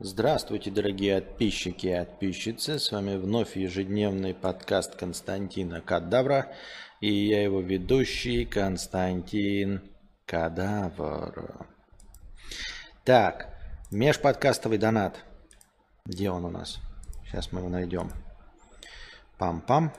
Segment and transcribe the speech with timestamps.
[0.00, 2.78] Здравствуйте, дорогие подписчики и подписчицы.
[2.78, 6.54] С вами вновь ежедневный подкаст Константина Кадавра.
[7.00, 9.82] И я его ведущий Константин
[10.24, 11.66] Кадавр.
[13.02, 13.48] Так,
[13.90, 15.24] межподкастовый донат.
[16.04, 16.78] Где он у нас?
[17.24, 18.12] Сейчас мы его найдем.
[19.36, 19.92] Пам-пам.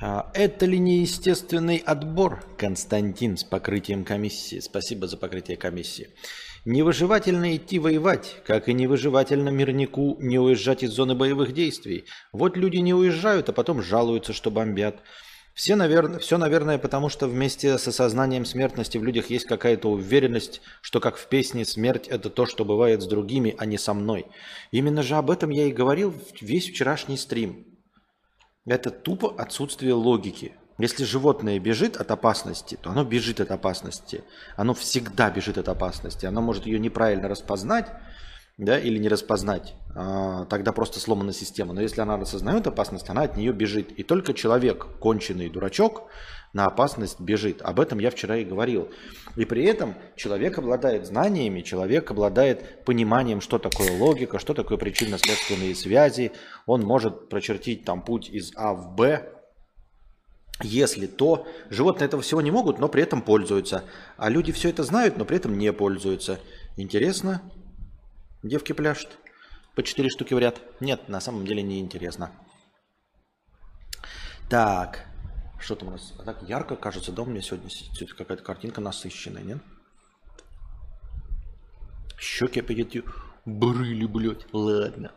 [0.00, 1.04] Это ли не
[1.78, 4.60] отбор, Константин, с покрытием комиссии?
[4.60, 6.08] Спасибо за покрытие комиссии.
[6.66, 12.06] Невыживательно идти воевать, как и невыживательно мирнику не уезжать из зоны боевых действий.
[12.32, 15.00] Вот люди не уезжают, а потом жалуются, что бомбят.
[15.54, 20.60] Все, наверное, все, наверное, потому что вместе с осознанием смертности в людях есть какая-то уверенность,
[20.82, 24.26] что как в песне «Смерть– это то, что бывает с другими, а не со мной».
[24.72, 27.75] Именно же об этом я и говорил весь вчерашний стрим.
[28.66, 30.52] Это тупо отсутствие логики.
[30.78, 34.24] Если животное бежит от опасности, то оно бежит от опасности.
[34.56, 36.26] Оно всегда бежит от опасности.
[36.26, 37.86] Оно может ее неправильно распознать
[38.58, 39.74] да, или не распознать.
[39.94, 41.72] А, тогда просто сломана система.
[41.72, 43.92] Но если она распознает опасность, она от нее бежит.
[43.92, 46.08] И только человек, конченый дурачок,
[46.56, 47.60] на опасность бежит.
[47.60, 48.88] Об этом я вчера и говорил.
[49.36, 55.74] И при этом человек обладает знаниями, человек обладает пониманием, что такое логика, что такое причинно-следственные
[55.74, 56.32] связи.
[56.64, 59.30] Он может прочертить там путь из А в Б,
[60.62, 61.46] если то.
[61.68, 63.84] Животные этого всего не могут, но при этом пользуются.
[64.16, 66.40] А люди все это знают, но при этом не пользуются.
[66.78, 67.42] Интересно?
[68.42, 69.18] Девки пляшут.
[69.74, 70.62] По четыре штуки в ряд.
[70.80, 72.30] Нет, на самом деле не интересно.
[74.48, 75.04] Так.
[75.58, 76.12] Что там у нас?
[76.18, 77.70] А так ярко кажется, да, у меня сегодня
[78.16, 79.58] какая-то картинка насыщенная, нет?
[82.18, 83.04] Щеки опять эти
[83.44, 84.46] брыли, блядь.
[84.52, 85.12] Ладно.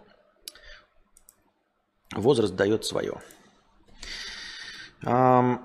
[2.14, 3.22] Возраст дает свое.
[5.04, 5.60] Um,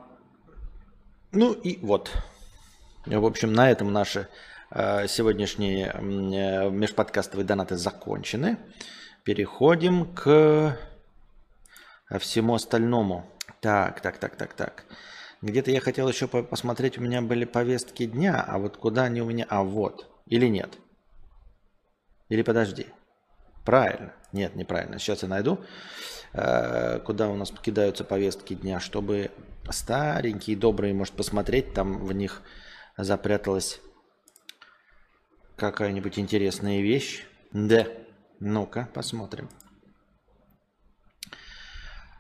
[1.33, 2.11] ну и вот.
[3.07, 4.29] В общем, на этом наши
[4.71, 8.59] э, сегодняшние э, межподкастовые донаты закончены.
[9.25, 10.79] Переходим к
[12.19, 13.31] всему остальному.
[13.65, 14.85] Так, так, так, так, так.
[15.41, 19.25] Где-то я хотел еще посмотреть, у меня были повестки дня, а вот куда они у
[19.25, 19.47] меня...
[19.49, 20.07] А вот.
[20.27, 20.77] Или нет?
[22.29, 22.89] Или подожди.
[23.65, 24.13] Правильно.
[24.33, 24.99] Нет, неправильно.
[24.99, 25.65] Сейчас я найду,
[26.35, 29.31] э, куда у нас кидаются повестки дня, чтобы
[29.71, 32.43] старенькие, добрые, может, посмотреть, там в них
[32.99, 33.81] запряталась
[35.57, 37.25] какая-нибудь интересная вещь.
[37.51, 37.87] Да.
[38.41, 39.49] Ну-ка, посмотрим.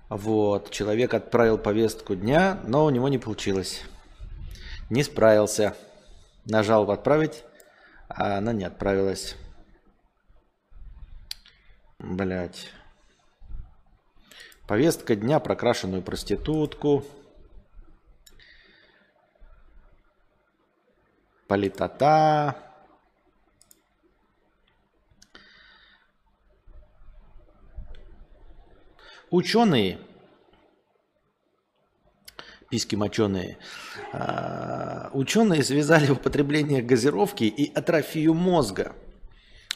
[0.08, 3.82] Вот, человек отправил повестку дня, но у него не получилось.
[4.90, 5.74] Не справился.
[6.44, 7.44] Нажал «Отправить»,
[8.08, 9.34] а она не отправилась.
[11.98, 12.70] Блять.
[14.66, 17.04] Повестка дня про крашеную проститутку.
[21.48, 22.63] Политота.
[29.34, 29.98] Ученые,
[32.70, 33.58] писки моченые,
[34.12, 38.92] а, ученые связали употребление газировки и атрофию мозга.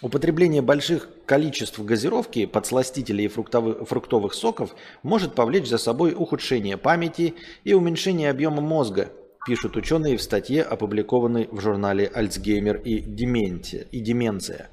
[0.00, 7.74] Употребление больших количеств газировки, подсластителей и фруктовых, соков может повлечь за собой ухудшение памяти и
[7.74, 9.10] уменьшение объема мозга,
[9.44, 14.68] пишут ученые в статье, опубликованной в журнале «Альцгеймер и, деменция, и деменция».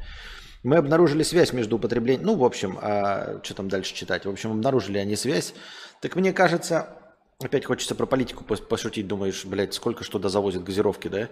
[0.66, 2.26] Мы обнаружили связь между употреблением...
[2.26, 4.26] Ну, в общем, а, что там дальше читать?
[4.26, 5.54] В общем, обнаружили они связь.
[6.02, 6.90] Так мне кажется,
[7.40, 9.08] опять хочется про политику пошутить.
[9.08, 11.30] Думаешь, блядь, сколько что дозавозит газировки, да?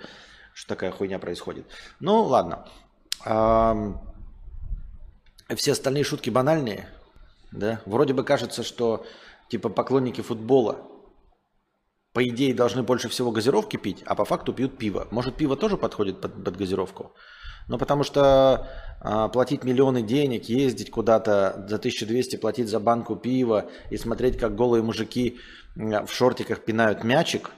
[0.54, 1.66] Что такая хуйня происходит.
[2.00, 2.68] Ну, ладно.
[3.26, 3.76] А,
[5.56, 6.88] все остальные шутки банальные,
[7.52, 7.82] да?
[7.88, 9.04] Вроде бы кажется, что
[9.50, 10.78] типа поклонники футбола
[12.14, 15.08] по идее должны больше всего газировки пить, а по факту пьют пиво.
[15.10, 17.14] Может, пиво тоже подходит под, под газировку?
[17.68, 18.68] Ну, потому что
[19.00, 24.56] а, платить миллионы денег, ездить куда-то за 1200, платить за банку пива и смотреть, как
[24.56, 25.40] голые мужики
[25.76, 27.52] в шортиках пинают мячик,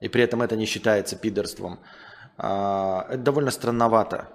[0.00, 1.80] и при этом это не считается пидорством,
[2.36, 4.28] а, это довольно странновато.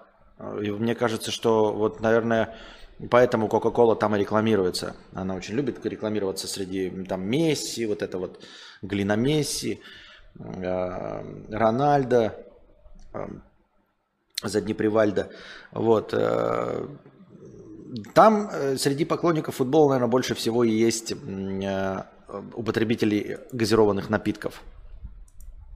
[0.62, 2.56] И мне кажется, что вот, наверное,
[3.10, 4.96] поэтому Coca-Cola там и рекламируется.
[5.14, 8.44] Она очень любит рекламироваться среди там Месси, вот это вот
[8.82, 9.80] Глина Месси,
[10.38, 11.24] а,
[14.44, 15.30] Рональдо, Заднепривальда.
[15.72, 16.14] Вот.
[16.14, 16.88] Э,
[18.14, 22.04] там э, среди поклонников футбола, наверное, больше всего и есть э,
[22.56, 24.62] употребителей газированных напитков.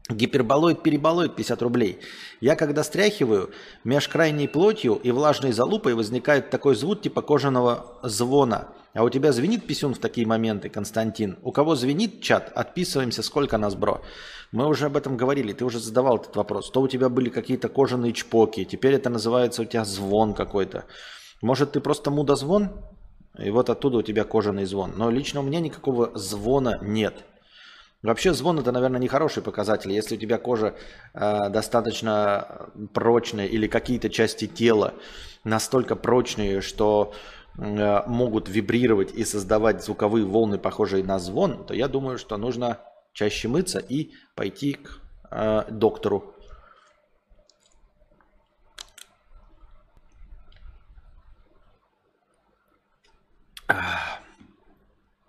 [0.10, 2.00] Гиперболоид, переболоид 50 рублей.
[2.42, 3.50] Я когда стряхиваю,
[3.84, 8.68] меж крайней плотью и влажной залупой возникает такой звук типа кожаного звона.
[8.98, 11.38] А у тебя звенит писюн в такие моменты, Константин?
[11.44, 12.52] У кого звенит чат?
[12.56, 14.02] Отписываемся, сколько нас, бро.
[14.52, 16.72] Мы уже об этом говорили, ты уже задавал этот вопрос.
[16.72, 20.86] То у тебя были какие-то кожаные чпоки, теперь это называется у тебя звон какой-то.
[21.44, 22.72] Может, ты просто мудозвон?
[23.38, 24.94] И вот оттуда у тебя кожаный звон.
[24.98, 27.24] Но лично у меня никакого звона нет.
[28.04, 29.92] Вообще звон это, наверное, не хороший показатель.
[29.92, 30.76] Если у тебя кожа
[31.16, 34.94] э, достаточно прочная или какие-то части тела
[35.44, 37.14] настолько прочные, что
[37.58, 42.80] э, могут вибрировать и создавать звуковые волны, похожие на звон, то я думаю, что нужно
[43.14, 45.02] чаще мыться и пойти к
[45.32, 46.36] э, доктору.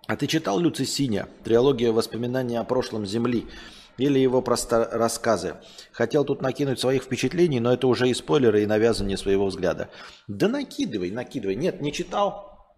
[0.09, 3.45] А ты читал Люци Синя, триология воспоминаний о прошлом Земли
[3.99, 5.57] или его просто рассказы?
[5.91, 9.91] Хотел тут накинуть своих впечатлений, но это уже и спойлеры, и навязывание своего взгляда.
[10.27, 11.55] Да накидывай, накидывай.
[11.55, 12.73] Нет, не читал,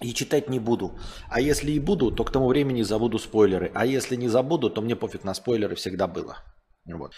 [0.00, 0.98] и читать не буду.
[1.28, 3.70] А если и буду, то к тому времени забуду спойлеры.
[3.74, 6.38] А если не забуду, то мне пофиг на спойлеры всегда было.
[6.86, 7.12] Вот.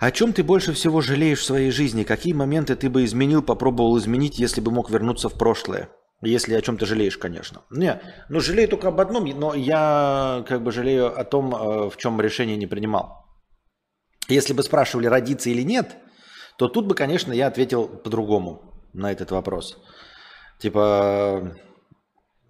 [0.00, 2.02] О чем ты больше всего жалеешь в своей жизни?
[2.02, 5.88] Какие моменты ты бы изменил, попробовал изменить, если бы мог вернуться в прошлое?
[6.22, 7.62] Если о чем ты жалеешь, конечно.
[7.70, 11.96] Не, ну жалею только об одном, но я как бы жалею о том, э, в
[11.96, 13.24] чем решение не принимал.
[14.28, 15.96] Если бы спрашивали, родиться или нет,
[16.58, 19.78] то тут бы, конечно, я ответил по-другому на этот вопрос.
[20.58, 21.56] Типа,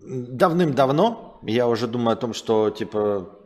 [0.01, 3.39] давным-давно я уже думаю о том, что, типа,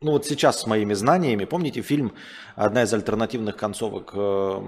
[0.00, 2.14] ну вот сейчас с моими знаниями, помните фильм,
[2.56, 4.62] одна из альтернативных концовок э,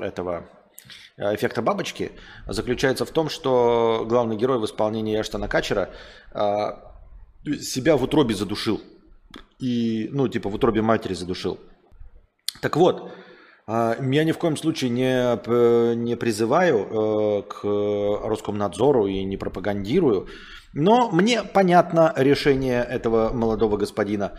[0.00, 0.48] этого
[1.16, 2.12] эффекта бабочки
[2.46, 5.90] заключается в том, что главный герой в исполнении Эштона Качера
[6.32, 6.40] э,
[7.60, 8.80] себя в утробе задушил.
[9.58, 11.58] И, ну, типа, в утробе матери задушил.
[12.62, 13.12] Так вот,
[13.66, 20.28] а, я ни в коем случае не, не призываю э, к Роскомнадзору и не пропагандирую,
[20.72, 24.32] но мне понятно решение этого молодого господина.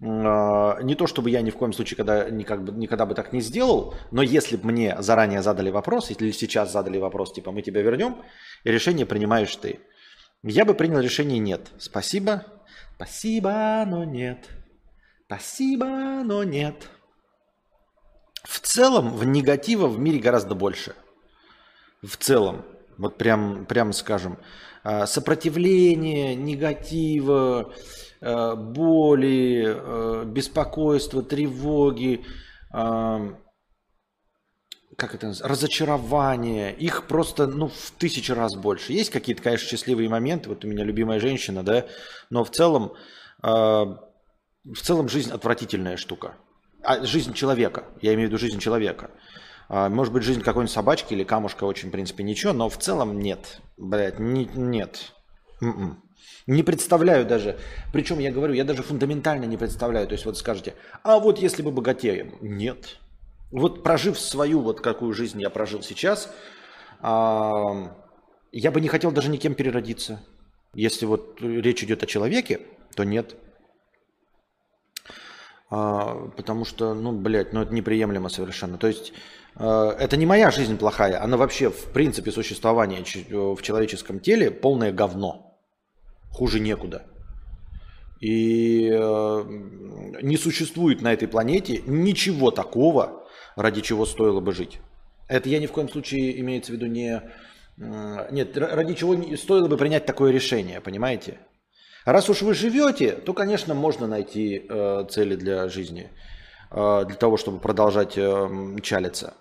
[0.00, 3.40] А, не то чтобы я ни в коем случае когда, никак, никогда бы так не
[3.40, 7.82] сделал, но если бы мне заранее задали вопрос, или сейчас задали вопрос, типа мы тебя
[7.82, 8.22] вернем,
[8.64, 9.80] и решение принимаешь ты,
[10.44, 11.70] я бы принял решение нет.
[11.78, 12.44] Спасибо,
[12.94, 14.48] спасибо, но нет.
[15.26, 15.86] Спасибо,
[16.24, 16.88] но нет.
[18.44, 20.94] В целом, в негатива в мире гораздо больше.
[22.02, 22.64] В целом,
[22.96, 24.38] вот прям, прям скажем,
[24.82, 27.72] а, сопротивление, негатива,
[28.20, 32.24] а, боли, а, беспокойства, тревоги,
[34.96, 38.92] как это называется, разочарование, их просто ну, в тысячи раз больше.
[38.92, 41.86] Есть какие-то, конечно, счастливые моменты, вот у меня любимая женщина, да,
[42.30, 42.92] но в целом,
[43.40, 44.00] в
[44.82, 46.34] целом жизнь отвратительная штука
[46.82, 47.84] а, жизнь человека.
[48.00, 49.10] Я имею в виду жизнь человека.
[49.68, 53.18] А, может быть, жизнь какой-нибудь собачки или камушка очень, в принципе, ничего, но в целом
[53.18, 53.60] нет.
[53.76, 55.12] Блядь, не, нет.
[55.60, 56.02] М-м.
[56.46, 57.58] Не представляю даже.
[57.92, 60.06] Причем я говорю, я даже фундаментально не представляю.
[60.06, 62.36] То есть вот скажете, а вот если бы богатеем.
[62.40, 62.98] Нет.
[63.50, 66.34] Вот прожив свою, вот какую жизнь я прожил сейчас,
[67.02, 67.90] я
[68.52, 70.20] бы не хотел даже никем переродиться.
[70.74, 72.60] Если вот речь идет о человеке,
[72.94, 73.36] то нет.
[75.70, 78.78] А, потому что, ну, блядь, ну это неприемлемо совершенно.
[78.78, 79.12] То есть
[79.58, 85.58] это не моя жизнь плохая, она вообще в принципе существования в человеческом теле полное говно.
[86.30, 87.06] Хуже некуда.
[88.20, 89.44] И э,
[90.22, 94.80] не существует на этой планете ничего такого, ради чего стоило бы жить.
[95.28, 97.22] Это я ни в коем случае имеется в виду не...
[97.76, 101.38] Нет, ради чего стоило бы принять такое решение, понимаете?
[102.04, 106.10] Раз уж вы живете, то, конечно, можно найти э, цели для жизни,
[106.70, 108.48] э, для того, чтобы продолжать э,
[108.82, 109.34] чалиться.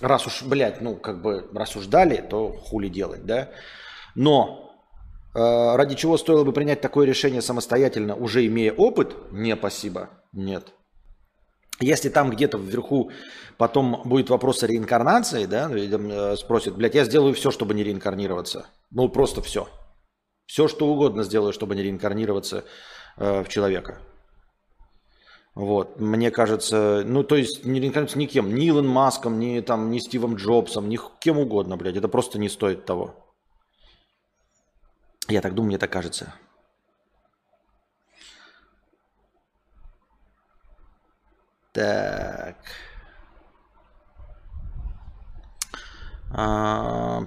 [0.00, 3.50] Раз уж, блядь, ну, как бы, раз уж дали, то хули делать, да?
[4.14, 4.72] Но
[5.34, 9.16] э, ради чего стоило бы принять такое решение самостоятельно, уже имея опыт?
[9.30, 10.72] Не, спасибо, нет.
[11.80, 13.10] Если там где-то вверху
[13.56, 18.66] потом будет вопрос о реинкарнации, да, э, спросят, блядь, я сделаю все, чтобы не реинкарнироваться.
[18.90, 19.68] Ну, просто все.
[20.46, 22.64] Все, что угодно сделаю, чтобы не реинкарнироваться
[23.16, 24.00] э, в человека.
[25.54, 29.98] Вот, мне кажется, ну, то есть не реинкарнироваться никем, ни Илон Маском, ни, там, ни
[29.98, 33.14] Стивом Джобсом, ни кем угодно, блядь, это просто не стоит того.
[35.28, 36.34] Я так думаю, мне так кажется.
[41.72, 42.56] Так.
[46.30, 47.20] А,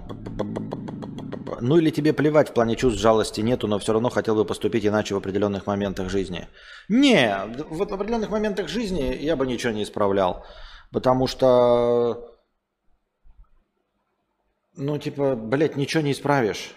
[1.60, 4.86] ну или тебе плевать, в плане чувств жалости нету, но все равно хотел бы поступить
[4.86, 6.48] иначе в определенных моментах жизни.
[6.88, 7.36] Не,
[7.70, 10.44] в определенных моментах жизни я бы ничего не исправлял.
[10.90, 12.38] Потому что
[14.80, 16.72] Ну, типа, блядь, ничего не исправишь.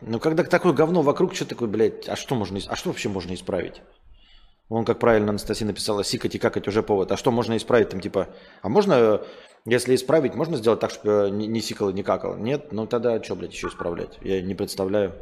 [0.00, 3.34] Ну, когда такое говно вокруг, что такое, блядь, а что можно, а что вообще можно
[3.34, 3.82] исправить?
[4.70, 7.12] Вон, как правильно Анастасия написала, сикать и какать уже повод.
[7.12, 8.28] А что можно исправить там, типа,
[8.62, 9.22] а можно,
[9.68, 12.36] если исправить, можно сделать так, чтобы не, не сикало, не какало?
[12.36, 12.72] Нет?
[12.72, 14.18] Ну, тогда что, блядь, еще исправлять?
[14.22, 15.12] Я не представляю.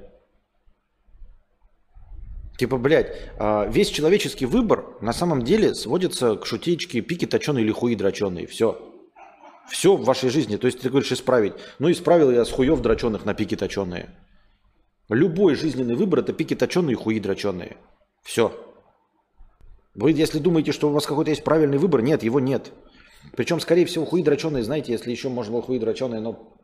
[2.56, 7.72] Типа, блядь, а, весь человеческий выбор на самом деле сводится к шутечке пики точеные или
[7.72, 8.46] хуи дроченые.
[8.46, 8.80] Все.
[9.68, 10.56] Все в вашей жизни.
[10.56, 11.54] То есть ты говоришь исправить.
[11.78, 14.10] Ну, исправил я с хуев дроченых на пики точеные.
[15.08, 17.76] Любой жизненный выбор– это пики точеные и хуи дроченые.
[18.22, 18.52] Все.
[19.94, 22.72] Вы, если думаете, что у вас какой-то есть правильный выбор, нет, его нет.
[23.34, 26.56] Причем, скорее всего, хуи дроченые, знаете, если еще можно было хуи дроченые, но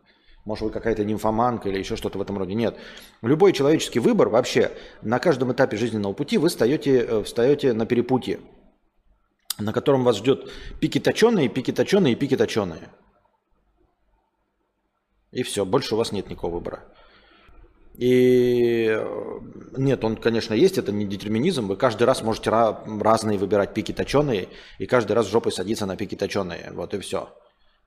[0.45, 2.55] может, вы какая-то нимфоманка или еще что-то в этом роде.
[2.55, 2.77] Нет.
[3.23, 8.41] Любой человеческий выбор вообще на каждом этапе жизненного пути вы встаете, э, встаете на перепутье,
[9.59, 10.51] на котором вас ждет
[10.81, 12.89] пики точеные, пики точеные и пики точеные.
[15.31, 16.83] И все, больше у вас нет никакого выбора.
[17.95, 19.41] И э,
[19.77, 21.69] нет, он, конечно, есть, это не детерминизм.
[21.69, 26.15] Вы каждый раз можете разные выбирать пики точеные, и каждый раз жопой садиться на пики
[26.15, 26.71] точеные.
[26.73, 27.29] Вот и все.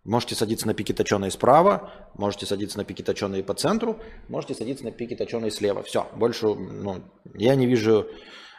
[0.04, 4.84] Можете садиться на пики точеные справа, можете садиться на пики точеные по центру, можете садиться
[4.86, 5.82] на пики точеные слева.
[5.82, 7.02] Все, больше ну,
[7.34, 8.06] я не вижу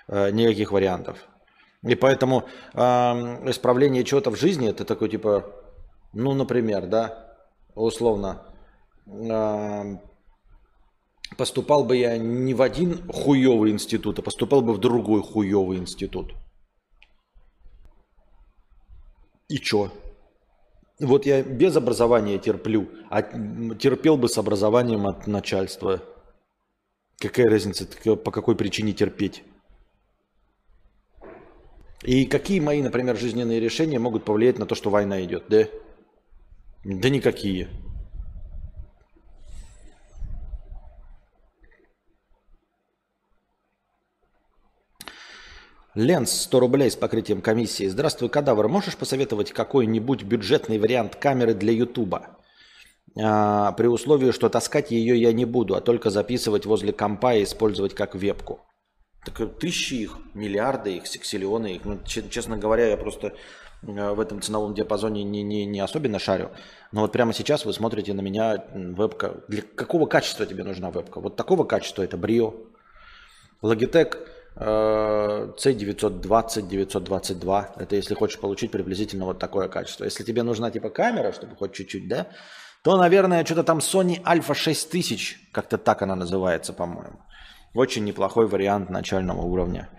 [0.08, 1.18] э, никаких вариантов.
[1.84, 2.78] И поэтому э,
[3.48, 5.44] исправление чего-то в жизни это такой типа,
[6.12, 7.36] ну, например, да,
[7.76, 8.42] условно,
[9.06, 9.98] э,
[11.36, 16.34] поступал бы я не в один хуевый институт, а поступал бы в другой хуевый институт.
[19.48, 19.90] И чё?
[20.98, 26.02] Вот я без образования терплю, а терпел бы с образованием от начальства.
[27.18, 29.42] Какая разница, по какой причине терпеть?
[32.02, 35.66] И какие мои, например, жизненные решения могут повлиять на то, что война идет, да?
[36.84, 37.68] Да никакие.
[45.96, 47.88] Ленс, 100 рублей с покрытием комиссии.
[47.88, 48.68] Здравствуй, кадавр.
[48.68, 52.36] Можешь посоветовать какой-нибудь бюджетный вариант камеры для Ютуба?
[53.18, 57.44] А, при условии, что таскать ее я не буду, а только записывать возле компа и
[57.44, 58.60] использовать как вебку.
[59.24, 61.86] Так тысячи их, миллиарды их, сексиллионы их.
[61.86, 63.32] Ну, честно говоря, я просто
[63.80, 66.50] э, в этом ценовом диапазоне не, не, не особенно шарю.
[66.92, 69.42] Но вот прямо сейчас вы смотрите на меня вебка.
[69.48, 71.20] Для какого качества тебе нужна вебка?
[71.20, 72.66] Вот такого качества это Brio.
[73.62, 77.74] Logitech C920, 922.
[77.76, 80.04] Это если хочешь получить приблизительно вот такое качество.
[80.04, 82.26] Если тебе нужна типа камера, чтобы хоть чуть-чуть, да,
[82.82, 87.18] то, наверное, что-то там Sony Alpha 6000, как-то так она называется, по-моему.
[87.74, 89.90] Очень неплохой вариант начального уровня.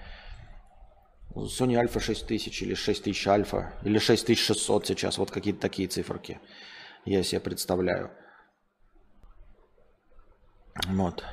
[1.36, 6.40] Sony Alpha 6000 или 6000 Alpha, или 6600 сейчас, вот какие-то такие циферки
[7.06, 8.10] я себе представляю.
[10.88, 11.24] Вот.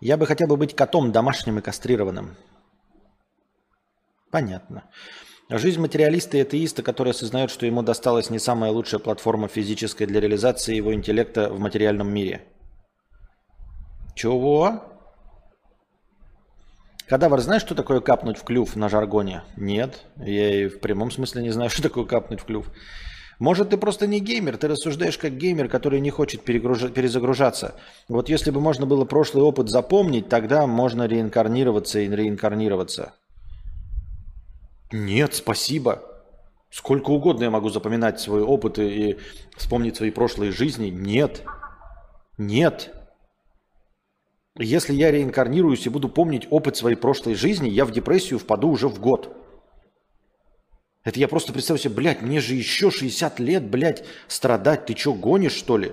[0.00, 2.36] Я бы хотел бы быть котом домашним и кастрированным.
[4.30, 4.84] Понятно.
[5.50, 10.20] Жизнь материалиста и атеиста, который осознает, что ему досталась не самая лучшая платформа физическая для
[10.20, 12.44] реализации его интеллекта в материальном мире.
[14.14, 14.84] Чего?
[17.08, 19.42] Кадавр, знаешь, что такое капнуть в клюв на жаргоне?
[19.56, 20.06] Нет.
[20.16, 22.70] Я и в прямом смысле не знаю, что такое капнуть в клюв.
[23.40, 27.74] Может, ты просто не геймер, ты рассуждаешь как геймер, который не хочет перезагружаться.
[28.06, 33.14] Вот если бы можно было прошлый опыт запомнить, тогда можно реинкарнироваться и реинкарнироваться.
[34.92, 36.02] Нет, спасибо.
[36.68, 39.16] Сколько угодно я могу запоминать свой опыт и
[39.56, 40.90] вспомнить свои прошлые жизни.
[40.90, 41.42] Нет.
[42.36, 42.94] Нет.
[44.58, 48.88] Если я реинкарнируюсь и буду помнить опыт своей прошлой жизни, я в депрессию впаду уже
[48.88, 49.34] в год.
[51.02, 54.86] Это я просто представляю себе, блядь, мне же еще 60 лет, блядь, страдать.
[54.86, 55.92] Ты что, гонишь, что ли?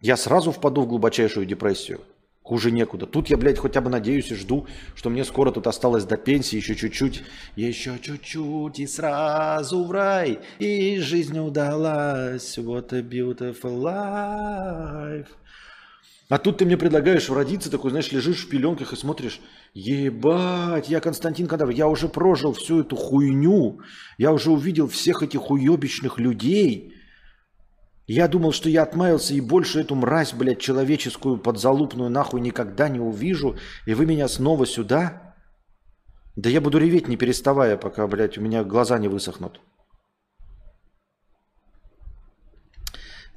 [0.00, 2.00] Я сразу впаду в глубочайшую депрессию.
[2.42, 3.06] Хуже некуда.
[3.06, 6.56] Тут я, блядь, хотя бы надеюсь и жду, что мне скоро тут осталось до пенсии
[6.56, 7.22] еще чуть-чуть.
[7.56, 10.38] Еще чуть-чуть и сразу в рай.
[10.58, 12.56] И жизнь удалась.
[12.56, 15.28] What a beautiful life.
[16.28, 19.40] А тут ты мне предлагаешь родиться, такой, знаешь, лежишь в пеленках и смотришь,
[19.78, 23.80] ебать, я Константин Кадавр, я уже прожил всю эту хуйню,
[24.18, 26.94] я уже увидел всех этих уебищных людей.
[28.06, 32.98] Я думал, что я отмаялся и больше эту мразь, блядь, человеческую подзалупную нахуй никогда не
[32.98, 33.56] увижу,
[33.86, 35.34] и вы меня снова сюда?
[36.34, 39.60] Да я буду реветь не переставая, пока, блядь, у меня глаза не высохнут.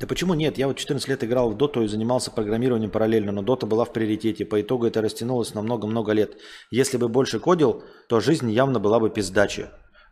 [0.02, 0.58] Да почему нет?
[0.58, 3.94] Я вот 14 лет играл в доту и занимался программированием параллельно, но дота была в
[3.94, 4.46] приоритете.
[4.46, 6.38] По итогу это растянулось на много-много лет.
[6.72, 9.70] Если бы больше кодил, то жизнь явно была бы пиздаче.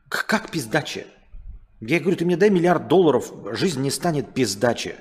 [0.08, 1.08] Как пиздаче?
[1.82, 4.98] Я говорю, ты мне дай миллиард долларов, жизнь не станет пиздаче.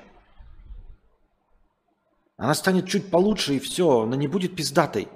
[2.37, 5.07] Она станет чуть получше и все, она не будет пиздатой.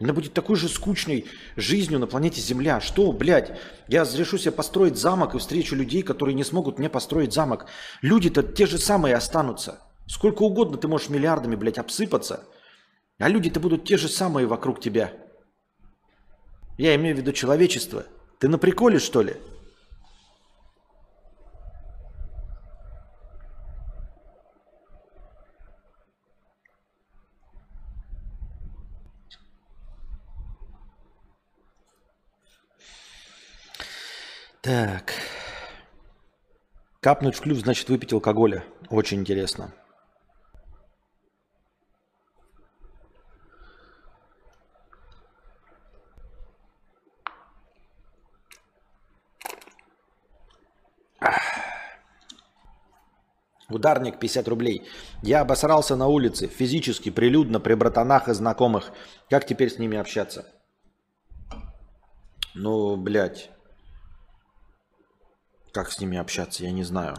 [0.00, 1.26] Она будет такой же скучной
[1.56, 2.80] жизнью на планете Земля.
[2.80, 7.32] Что, блядь, я решу себе построить замок и встречу людей, которые не смогут мне построить
[7.32, 7.66] замок.
[8.00, 9.80] Люди-то те же самые останутся.
[10.06, 12.44] Сколько угодно ты можешь миллиардами, блядь, обсыпаться,
[13.18, 15.12] а люди-то будут те же самые вокруг тебя.
[16.78, 18.06] Я имею в виду человечество.
[18.38, 19.34] Ты на приколе, что ли?
[34.68, 35.14] Так.
[37.00, 38.64] Капнуть в клюв, значит, выпить алкоголя.
[38.90, 39.72] Очень интересно.
[53.70, 54.86] Ударник 50 рублей.
[55.22, 58.92] Я обосрался на улице, физически, прилюдно, при братанах и знакомых.
[59.30, 60.44] Как теперь с ними общаться?
[62.54, 63.50] Ну, блядь.
[65.78, 67.14] Как с ними общаться, я не знаю.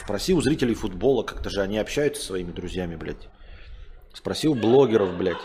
[0.00, 3.28] Спроси у зрителей футбола, как-то же они общаются со своими друзьями, блядь.
[4.12, 5.38] Спроси у блогеров, блядь.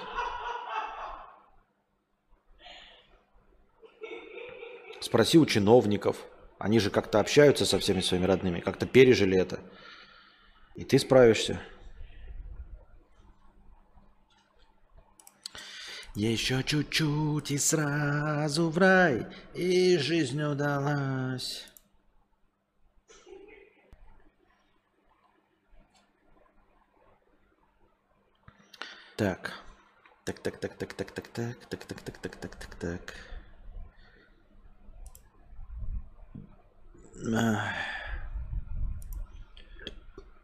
[5.00, 6.18] Спроси у чиновников.
[6.58, 9.60] Они же как-то общаются со всеми своими родными, как-то пережили это.
[10.74, 11.62] И ты справишься.
[16.16, 21.66] Еще чуть-чуть и сразу в рай, и жизнь удалась.
[29.16, 29.54] Так.
[30.26, 33.14] Так, так, так, так, так, так, так, так, так, так, так, так, так, так.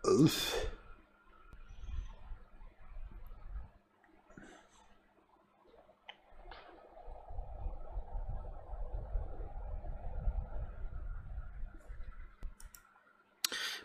[0.04, 0.79] Уф.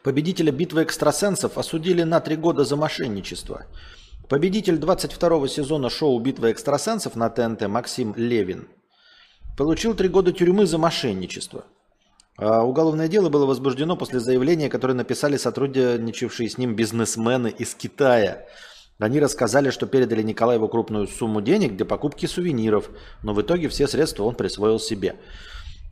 [0.05, 3.65] Победителя битвы экстрасенсов осудили на три года за мошенничество.
[4.29, 8.69] Победитель 22 сезона шоу «Битва экстрасенсов» на ТНТ Максим Левин
[9.57, 11.65] получил три года тюрьмы за мошенничество.
[12.37, 18.45] А уголовное дело было возбуждено после заявления, которое написали сотрудничавшие с ним бизнесмены из Китая.
[18.99, 22.91] Они рассказали, что передали Николаеву крупную сумму денег для покупки сувениров,
[23.23, 25.17] но в итоге все средства он присвоил себе.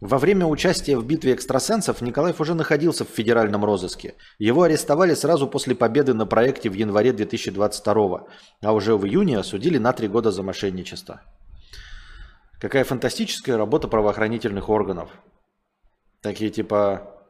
[0.02, 4.16] Во время участия в битве экстрасенсов Николаев уже находился в федеральном розыске.
[4.40, 8.26] Его арестовали сразу после победы на проекте в январе 2022,
[8.62, 11.22] а уже в июне осудили на три года за мошенничество.
[12.60, 15.08] Какая фантастическая работа правоохранительных органов.
[16.20, 17.22] Такие типа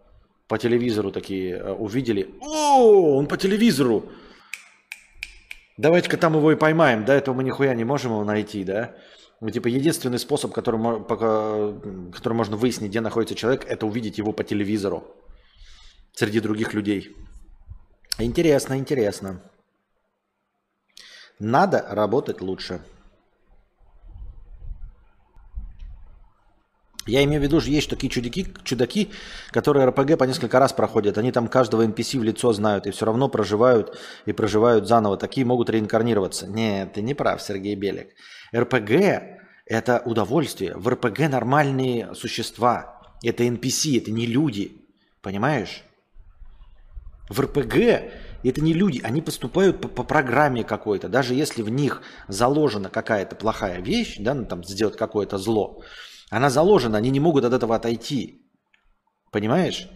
[0.49, 2.35] по телевизору такие э, увидели.
[2.41, 4.11] О, он по телевизору.
[5.77, 7.05] Давайте-ка там его и поймаем.
[7.05, 8.95] До этого мы нихуя не можем его найти, да?
[9.43, 11.73] Ну, типа, единственный способ, которым, пока,
[12.13, 15.03] которым можно выяснить, где находится человек, это увидеть его по телевизору
[16.13, 17.17] среди других людей.
[18.21, 19.43] Интересно, интересно.
[21.41, 22.83] Надо работать лучше.
[27.07, 29.11] Я имею в виду, что есть такие чудаки, чудаки,
[29.51, 31.19] которые РПГ по несколько раз проходят.
[31.19, 35.17] Они там каждого NPC в лицо знают и все равно проживают и проживают заново.
[35.17, 36.47] Такие могут реинкарнироваться.
[36.47, 38.11] Нет, ты не прав, Сергей Белик.
[38.55, 39.23] РПГ–
[39.67, 40.77] это удовольствие.
[40.77, 43.01] В РПГ нормальные существа.
[43.25, 44.77] Это NPC, это не люди.
[45.23, 45.83] Понимаешь?
[47.29, 47.75] В РПГ
[48.45, 51.09] это не люди, они поступают по, по программе какой-то.
[51.09, 55.83] Даже если в них заложена какая-то плохая вещь, да, ну, там сделать какое-то зло,
[56.33, 58.41] она заложена, они не могут от этого отойти.
[59.31, 59.87] Понимаешь?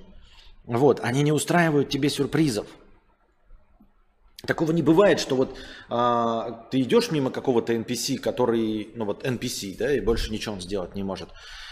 [0.64, 2.66] Вот, они не устраивают тебе сюрпризов.
[4.46, 5.56] Такого не бывает, что вот
[5.88, 10.60] а, ты идешь мимо какого-то NPC, который, ну вот NPC, да, и больше ничего он
[10.60, 11.30] сделать не может.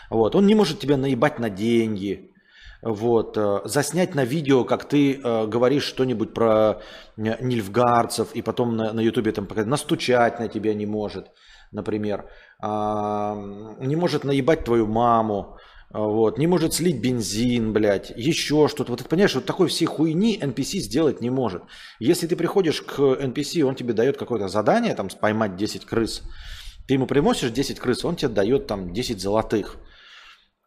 [0.09, 2.33] Вот, он не может тебя наебать на деньги,
[2.85, 6.83] вот, а, заснять на видео, как ты а, говоришь что-нибудь про
[7.16, 11.29] э, нильфгарцев, и потом на, ютубе там показать, настучать на тебя не может,
[11.73, 12.29] например,
[12.61, 13.35] а,
[13.81, 15.57] не может наебать твою маму,
[15.90, 18.90] вот, не может слить бензин, блядь, еще что-то.
[18.90, 21.62] Вот ты понимаешь, вот такой всей хуйни NPC сделать не может.
[22.01, 26.23] Если ты приходишь к NPC, он тебе дает какое-то задание, там, поймать 10 крыс,
[26.87, 29.77] ты ему приносишь 10 крыс, он тебе дает там 10 золотых.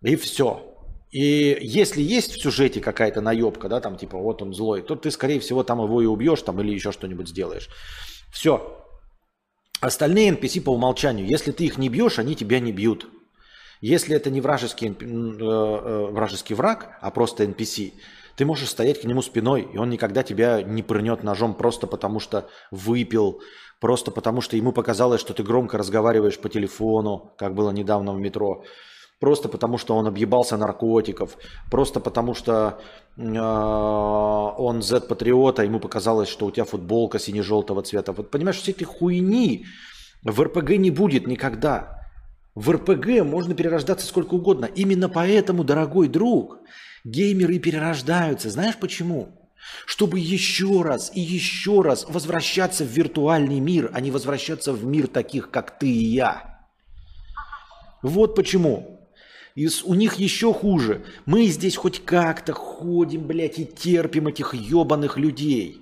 [0.02, 0.77] И все.
[1.12, 5.10] И если есть в сюжете какая-то наебка, да, там типа вот он злой, то ты,
[5.10, 7.70] скорее всего, там его и убьешь, там или еще что-нибудь сделаешь.
[8.32, 8.84] Все.
[9.80, 13.08] Остальные NPC по умолчанию, если ты их не бьешь, они тебя не бьют.
[13.80, 17.94] Если это не вражеский, э, э, вражеский враг, а просто NPC,
[18.36, 22.20] ты можешь стоять к нему спиной, и он никогда тебя не прынет ножом просто потому,
[22.20, 23.42] что выпил,
[23.80, 28.20] просто потому, что ему показалось, что ты громко разговариваешь по телефону, как было недавно в
[28.20, 28.64] метро,
[29.20, 31.38] просто потому, что он объебался наркотиков,
[31.72, 32.80] просто потому, что
[33.18, 38.14] э, он Z-патриот, а ему показалось, что у тебя футболка сине-желтого цвета.
[38.14, 39.66] Вот понимаешь, все эти хуйни
[40.24, 41.98] в РПГ не будет никогда.
[42.56, 44.66] В РПГ можно перерождаться сколько угодно.
[44.66, 46.58] Именно поэтому, дорогой друг,
[47.04, 48.50] Геймеры перерождаются.
[48.50, 49.52] Знаешь почему?
[49.86, 55.08] Чтобы еще раз и еще раз возвращаться в виртуальный мир, а не возвращаться в мир
[55.08, 56.68] таких, как ты и я.
[58.02, 58.97] Вот почему.
[59.58, 61.02] И у них еще хуже.
[61.26, 65.82] Мы здесь хоть как-то ходим, блядь, и терпим этих ебаных людей.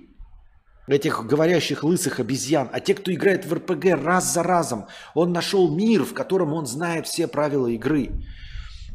[0.88, 2.70] Этих говорящих лысых обезьян.
[2.72, 6.64] А те, кто играет в РПГ раз за разом, он нашел мир, в котором он
[6.64, 8.12] знает все правила игры.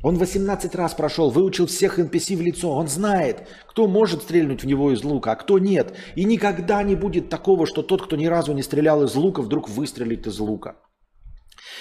[0.02, 2.72] Он 18 раз прошел, выучил всех NPC в лицо.
[2.72, 5.94] Он знает, кто может стрельнуть в него из лука, а кто нет.
[6.16, 9.70] И никогда не будет такого, что тот, кто ни разу не стрелял из лука, вдруг
[9.70, 10.78] выстрелит из лука.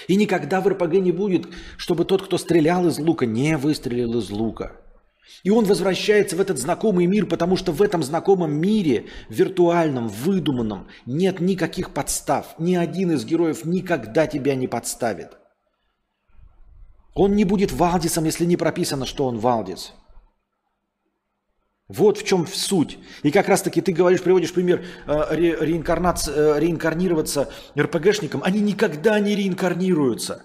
[0.08, 4.30] И никогда в РПГ не будет, чтобы тот, кто стрелял из лука, не выстрелил из
[4.30, 4.72] лука.
[5.42, 10.88] И он возвращается в этот знакомый мир, потому что в этом знакомом мире, виртуальном, выдуманном,
[11.06, 12.54] нет никаких подстав.
[12.58, 15.38] Ни один из героев никогда тебя не подставит.
[17.14, 19.92] Он не будет Валдисом, если не прописано, что он Валдис.
[21.90, 22.98] Вот в чем суть.
[23.24, 28.42] И как раз таки ты говоришь, приводишь пример э, ре, э, реинкарнироваться РПГшником.
[28.44, 30.44] Они никогда не реинкарнируются.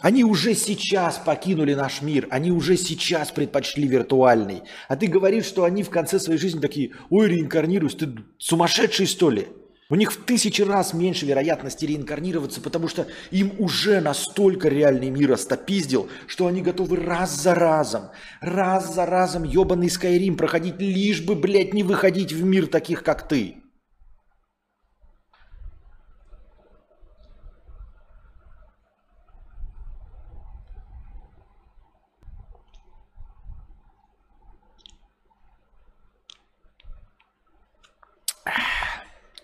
[0.00, 4.62] Они уже сейчас покинули наш мир, они уже сейчас предпочли виртуальный.
[4.88, 9.28] А ты говоришь, что они в конце своей жизни такие, ой, реинкарнируюсь, ты сумасшедший что
[9.28, 9.48] ли?
[9.92, 15.32] У них в тысячи раз меньше вероятности реинкарнироваться, потому что им уже настолько реальный мир
[15.32, 18.04] остопиздил, что они готовы раз за разом,
[18.40, 23.28] раз за разом ебаный Скайрим проходить, лишь бы, блядь, не выходить в мир таких, как
[23.28, 23.61] ты.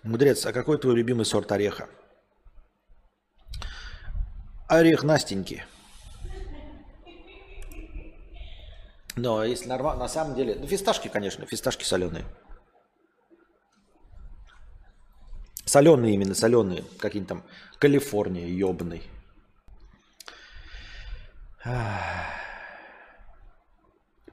[0.09, 1.87] Мудрец, а какой твой любимый сорт ореха?
[4.67, 5.67] Орех Настеньки.
[9.17, 12.25] Но если нормально, на самом деле, ну фисташки, конечно, фисташки соленые.
[15.67, 16.85] Соленые именно, соленые.
[16.99, 17.45] Какие-нибудь там
[17.79, 19.03] Калифорния, ебаный.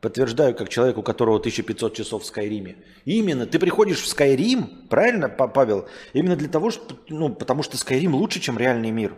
[0.05, 2.75] Подтверждаю, как человек, у которого 1500 часов в Скайриме.
[3.05, 5.87] Именно, ты приходишь в Скайрим, правильно, Павел?
[6.13, 9.17] Именно для того, что, ну, потому что Скайрим лучше, чем реальный мир.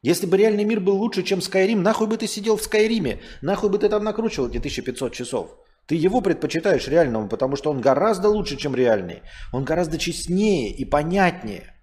[0.00, 3.18] Если бы реальный мир был лучше, чем Скайрим, нахуй бы ты сидел в Скайриме?
[3.42, 5.56] Нахуй бы ты там накручивал эти 1500 часов?
[5.88, 9.22] Ты его предпочитаешь реальному, потому что он гораздо лучше, чем реальный.
[9.52, 11.74] Он гораздо честнее и понятнее.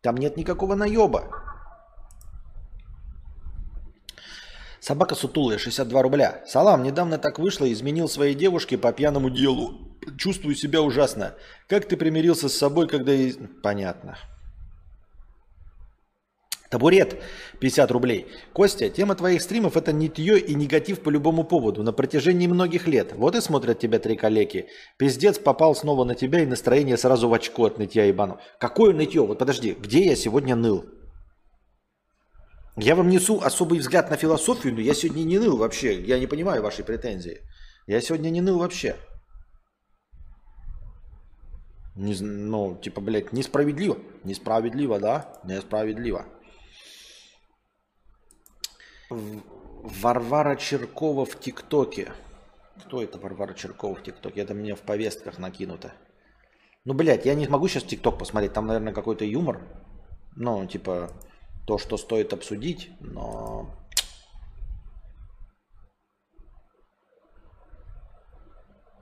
[0.00, 1.47] Там нет никакого наеба.
[4.80, 6.42] Собака сутулая, 62 рубля.
[6.46, 9.74] Салам, недавно так вышло, изменил своей девушке по пьяному делу.
[10.16, 11.34] Чувствую себя ужасно.
[11.68, 13.12] Как ты примирился с собой, когда...
[13.62, 14.16] Понятно.
[16.70, 17.16] Табурет,
[17.60, 18.26] 50 рублей.
[18.52, 23.14] Костя, тема твоих стримов это нытье и негатив по любому поводу на протяжении многих лет.
[23.16, 24.68] Вот и смотрят тебя три коллеги.
[24.98, 28.38] Пиздец попал снова на тебя и настроение сразу в очко от нытья и бану.
[28.60, 29.26] Какое нытье?
[29.26, 30.84] Вот подожди, где я сегодня ныл?
[32.80, 36.00] Я вам несу особый взгляд на философию, но я сегодня не ныл вообще.
[36.00, 37.40] Я не понимаю вашей претензии.
[37.88, 38.96] Я сегодня не ныл вообще.
[41.96, 43.98] Не, ну, типа, блядь, несправедливо.
[44.22, 45.40] Несправедливо, да?
[45.42, 46.24] Несправедливо.
[49.10, 52.12] Варвара Черкова в ТикТоке.
[52.84, 54.42] Кто это Варвара Черкова в ТикТоке?
[54.42, 55.92] Это мне в повестках накинуто.
[56.84, 58.52] Ну, блядь, я не могу сейчас ТикТок посмотреть.
[58.52, 59.66] Там, наверное, какой-то юмор.
[60.36, 61.10] Ну, типа,
[61.68, 63.68] то, что стоит обсудить, но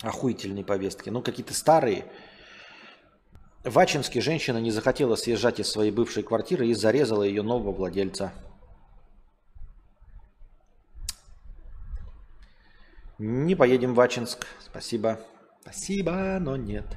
[0.02, 1.08] охуительные повестки.
[1.08, 2.10] Ну, какие-то старые.
[3.62, 8.32] В Ачинске женщина не захотела съезжать из своей бывшей квартиры и зарезала ее нового владельца.
[13.18, 14.44] Не поедем в Ачинск.
[14.58, 15.20] Спасибо.
[15.60, 16.96] Спасибо, но нет.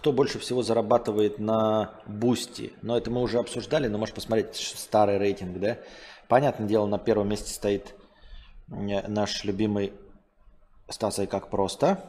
[0.00, 2.72] Кто больше всего зарабатывает на Boosty.
[2.80, 5.76] Но это мы уже обсуждали, но можешь посмотреть старый рейтинг, да?
[6.26, 7.94] Понятное дело, на первом месте стоит
[8.66, 9.92] наш любимый
[10.88, 12.02] Стас Ай, как просто.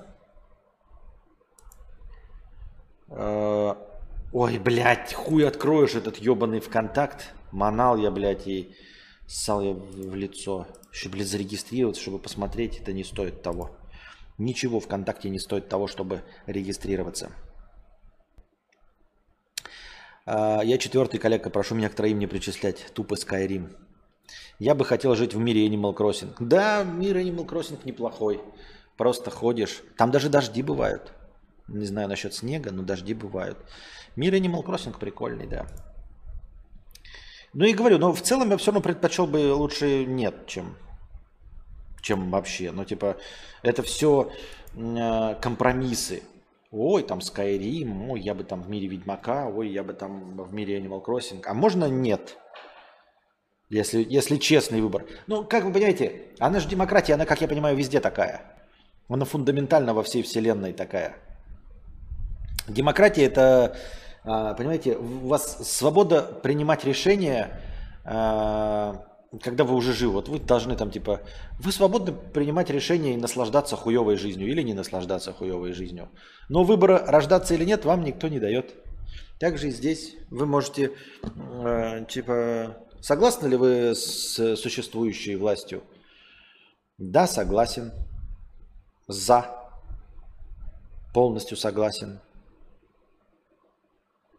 [3.09, 3.75] Э,
[4.31, 7.33] ой, блядь, хуй откроешь этот ебаный ВКонтакт.
[7.51, 8.73] Манал я, блядь, и
[9.27, 10.65] ссал я в лицо.
[10.93, 13.71] Еще, блядь, зарегистрироваться, чтобы посмотреть, это не стоит того.
[14.37, 17.33] Ничего ВКонтакте не стоит того, чтобы регистрироваться.
[20.25, 22.85] А, я четвертый коллега, прошу меня к троим не причислять.
[22.93, 23.75] Тупо Skyrim.
[24.59, 26.35] Я бы хотел жить в мире Animal Crossing.
[26.39, 28.41] Да, мир Animal Crossing неплохой.
[28.97, 29.81] Просто ходишь.
[29.97, 31.11] Там даже дожди бывают.
[31.67, 33.57] Не знаю насчет снега, но дожди бывают.
[34.15, 35.65] Мир Animal Crossing прикольный, да.
[37.53, 40.77] Ну и говорю, но в целом я все равно предпочел бы лучше нет, чем,
[42.01, 42.71] чем вообще.
[42.71, 43.17] Ну типа
[43.61, 44.31] это все
[44.75, 46.23] э, компромиссы.
[46.71, 50.53] Ой, там Skyrim, ой, я бы там в мире Ведьмака, ой, я бы там в
[50.53, 51.43] мире Animal Crossing.
[51.45, 52.37] А можно нет?
[53.69, 55.05] Если, если честный выбор.
[55.27, 58.41] Ну, как вы понимаете, она же демократия, она, как я понимаю, везде такая.
[59.09, 61.17] Она фундаментально во всей вселенной такая.
[62.67, 63.75] Демократия это
[64.23, 67.59] а, понимаете, у вас свобода принимать решения,
[68.05, 69.05] а,
[69.39, 70.13] когда вы уже живы.
[70.13, 71.21] Вот вы должны там типа,
[71.59, 76.09] вы свободны принимать решения и наслаждаться хуевой жизнью или не наслаждаться хуевой жизнью.
[76.49, 78.73] Но выбора рождаться или нет вам никто не дает.
[79.39, 80.91] Также и здесь вы можете,
[81.23, 85.83] э, типа, согласны ли вы с существующей властью?
[86.97, 87.91] Да, согласен.
[89.07, 89.57] За.
[91.13, 92.19] Полностью согласен.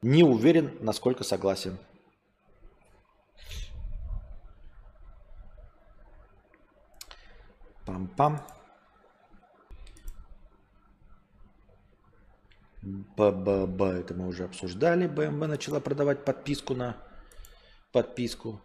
[0.03, 1.79] Не уверен, насколько согласен.
[7.87, 8.41] Пам-пам.
[12.83, 15.07] БББ, это мы уже обсуждали.
[15.07, 16.97] БМВ начала продавать подписку на
[17.93, 18.61] подписку.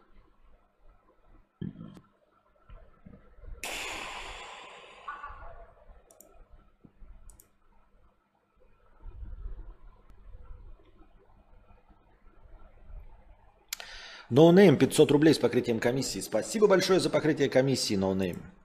[14.29, 16.19] NoName no 500 рублей с покрытием комиссии.
[16.19, 18.56] Спасибо большое за покрытие комиссии, NoName.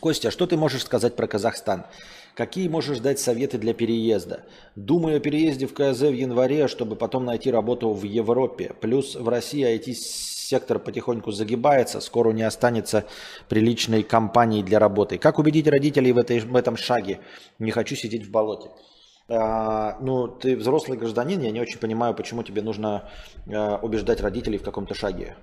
[0.00, 1.84] Костя, что ты можешь сказать про Казахстан?
[2.34, 4.44] Какие можешь дать советы для переезда?
[4.74, 8.74] Думаю о переезде в КЗ в январе, чтобы потом найти работу в Европе.
[8.80, 13.04] Плюс в России IT-сектор потихоньку загибается, скоро не останется
[13.50, 15.18] приличной компании для работы.
[15.18, 17.20] Как убедить родителей в, этой, в этом шаге?
[17.58, 18.70] Не хочу сидеть в болоте.
[19.28, 23.10] А, ну, ты взрослый гражданин, я не очень понимаю, почему тебе нужно
[23.52, 25.36] а, убеждать родителей в каком-то шаге.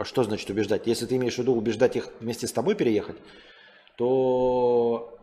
[0.00, 0.86] А что значит убеждать?
[0.86, 3.16] Если ты имеешь в виду убеждать их вместе с тобой переехать,
[3.96, 5.14] то,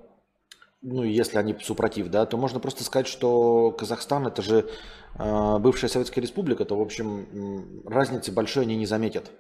[0.84, 4.70] ну, если они супротив, да, то можно просто сказать, что Казахстан это же
[5.18, 9.32] э, бывшая Советская Республика, то, в общем, разницы большой они не заметят.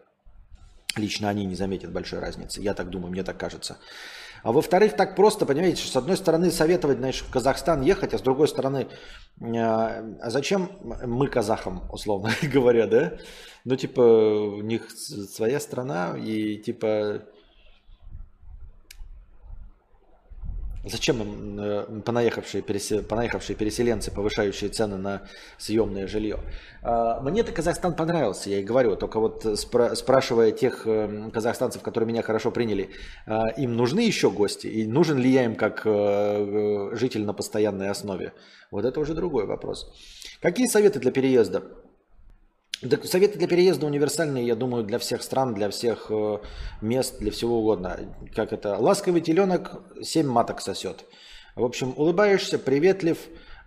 [0.96, 3.78] Лично они не заметят большой разницы, я так думаю, мне так кажется.
[4.48, 8.18] А во-вторых, так просто, понимаете, что с одной стороны советовать, знаешь, в Казахстан ехать, а
[8.18, 8.88] с другой стороны,
[9.42, 13.18] э, а зачем мы казахам, условно говоря, да?
[13.66, 17.24] Ну, типа, у них своя страна, и типа
[20.90, 23.04] Зачем им э, понаехавшие, пересел...
[23.04, 25.24] понаехавшие переселенцы, повышающие цены на
[25.58, 26.40] съемное жилье?
[26.82, 32.08] А, мне-то Казахстан понравился, я и говорю, только вот спра- спрашивая тех э, казахстанцев, которые
[32.08, 32.90] меня хорошо приняли,
[33.26, 34.68] а, им нужны еще гости?
[34.68, 38.34] И нужен ли я им как э, житель на постоянной основе?
[38.72, 39.92] Вот это уже другой вопрос.
[40.42, 41.64] Какие советы для переезда?
[43.04, 46.38] Советы для переезда универсальные, я думаю, для всех стран, для всех э,
[46.82, 48.00] мест, для всего угодно.
[48.36, 48.78] Как это?
[48.78, 51.06] Ласковый теленок 7 маток сосет.
[51.56, 53.18] В общем, улыбаешься, приветлив,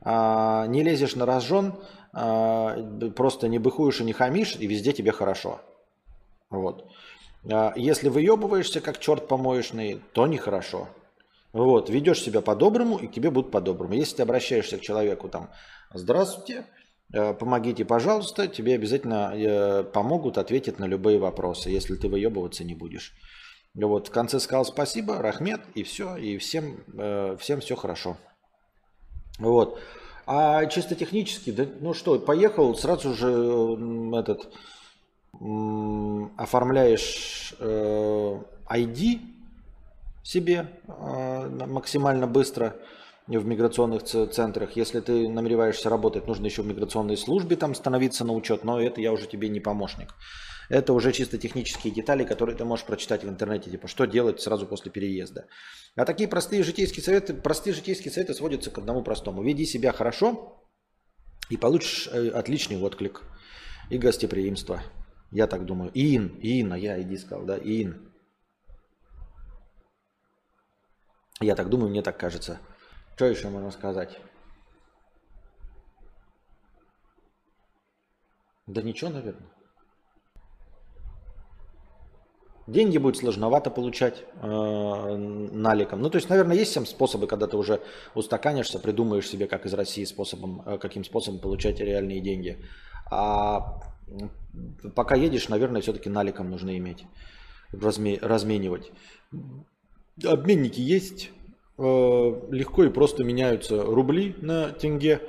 [0.03, 1.75] а, не лезешь на рожон,
[2.13, 2.77] а,
[3.17, 5.61] просто не быхуешь и не хамишь, и везде тебе хорошо.
[6.49, 6.89] Вот.
[7.51, 10.89] А, если выебываешься, как черт помоечный, то нехорошо.
[11.53, 13.95] Вот, ведешь себя по-доброму, и тебе будут по-доброму.
[13.95, 15.51] Если ты обращаешься к человеку там,
[15.93, 16.65] здравствуйте,
[17.13, 23.15] помогите, пожалуйста, тебе обязательно э, помогут, ответят на любые вопросы, если ты выебываться не будешь.
[23.75, 28.17] Вот, в конце сказал спасибо, Рахмет, и все, и всем, э, всем все хорошо.
[29.39, 29.81] Вот.
[30.27, 33.27] А чисто технически, да, ну что, поехал, сразу же
[34.17, 34.53] этот
[36.37, 39.21] оформляешь ID
[40.23, 40.69] себе
[41.67, 42.77] максимально быстро–
[43.39, 44.77] в миграционных центрах.
[44.77, 49.01] Если ты намереваешься работать, нужно еще в миграционной службе там становиться на учет, но это
[49.01, 50.15] я уже тебе не помощник.
[50.69, 54.67] Это уже чисто технические детали, которые ты можешь прочитать в интернете, типа что делать сразу
[54.67, 55.47] после переезда.
[55.97, 59.43] А такие простые житейские советы, простые житейские советы сводятся к одному простому.
[59.43, 60.63] Веди себя хорошо
[61.51, 63.23] и получишь э, отличный отклик
[63.91, 64.83] и гостеприимство.
[65.33, 65.91] Я так думаю.
[65.95, 68.13] Ин, Ин, а я иди сказал, да, Ин.
[71.41, 72.61] Я так думаю, мне так кажется.
[73.21, 74.19] Что еще можно сказать?
[78.67, 79.51] Да ничего, наверное.
[82.67, 86.01] Деньги будет сложновато получать э, наликом.
[86.01, 87.83] Ну, то есть, наверное, есть всем способы, когда ты уже
[88.15, 92.65] устаканишься, придумаешь себе, как из России способом, э, каким способом получать реальные деньги.
[93.11, 93.83] А
[94.97, 97.05] пока едешь, наверное, все-таки наликом нужно иметь,
[97.71, 98.91] разме, разменивать.
[100.25, 101.33] Обменники есть,
[101.81, 105.21] легко и просто меняются рубли на тенге.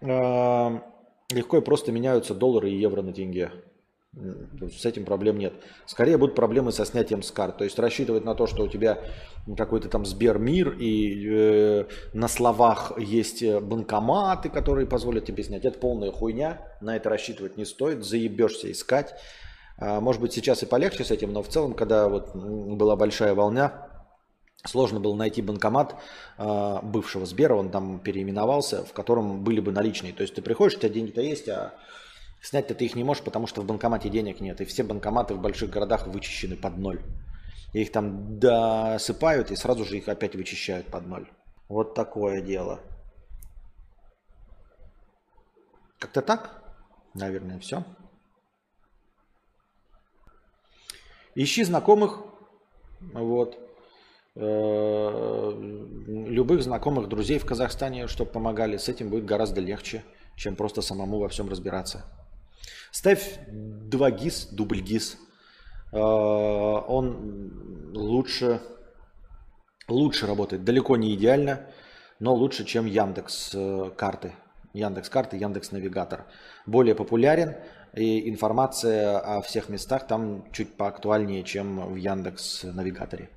[0.00, 0.80] Э,
[1.30, 3.50] легко и просто меняются доллары и евро на тенге.
[4.78, 5.52] С этим проблем нет.
[5.84, 7.58] Скорее будут проблемы со снятием с карт.
[7.58, 8.98] То есть рассчитывать на то, что у тебя
[9.58, 15.66] какой-то там Сбермир и э, на словах есть банкоматы, которые позволят тебе снять.
[15.66, 16.62] Это полная хуйня.
[16.80, 18.04] На это рассчитывать не стоит.
[18.04, 19.14] Заебешься искать.
[19.78, 23.34] А, может быть сейчас и полегче с этим, но в целом, когда вот была большая
[23.34, 23.85] волна,
[24.66, 25.96] Сложно было найти банкомат
[26.38, 30.12] э, бывшего Сбера, он там переименовался, в котором были бы наличные.
[30.12, 31.74] То есть ты приходишь, у тебя деньги-то есть, а
[32.42, 34.60] снять-то ты их не можешь, потому что в банкомате денег нет.
[34.60, 37.00] И все банкоматы в больших городах вычищены под ноль.
[37.72, 41.28] И их там досыпают и сразу же их опять вычищают под ноль.
[41.68, 42.80] Вот такое дело.
[45.98, 46.62] Как-то так,
[47.14, 47.84] наверное, все.
[51.34, 52.20] Ищи знакомых,
[53.12, 53.58] вот,
[56.36, 58.76] любых знакомых, друзей в Казахстане, чтобы помогали.
[58.76, 60.04] С этим будет гораздо легче,
[60.36, 62.04] чем просто самому во всем разбираться.
[62.90, 65.16] Ставь два ГИС, дубль ГИС.
[65.92, 68.60] Э, он лучше,
[69.88, 70.64] лучше работает.
[70.64, 71.60] Далеко не идеально,
[72.20, 74.34] но лучше, чем Яндекс э, карты.
[74.74, 76.26] Яндекс карты, Яндекс навигатор.
[76.66, 77.56] Более популярен,
[77.94, 83.30] и информация о всех местах там чуть поактуальнее, чем в Яндекс навигаторе.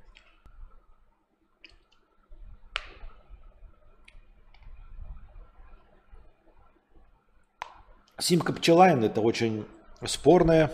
[8.20, 9.66] Симка Пчелайн это очень
[10.04, 10.70] спорная,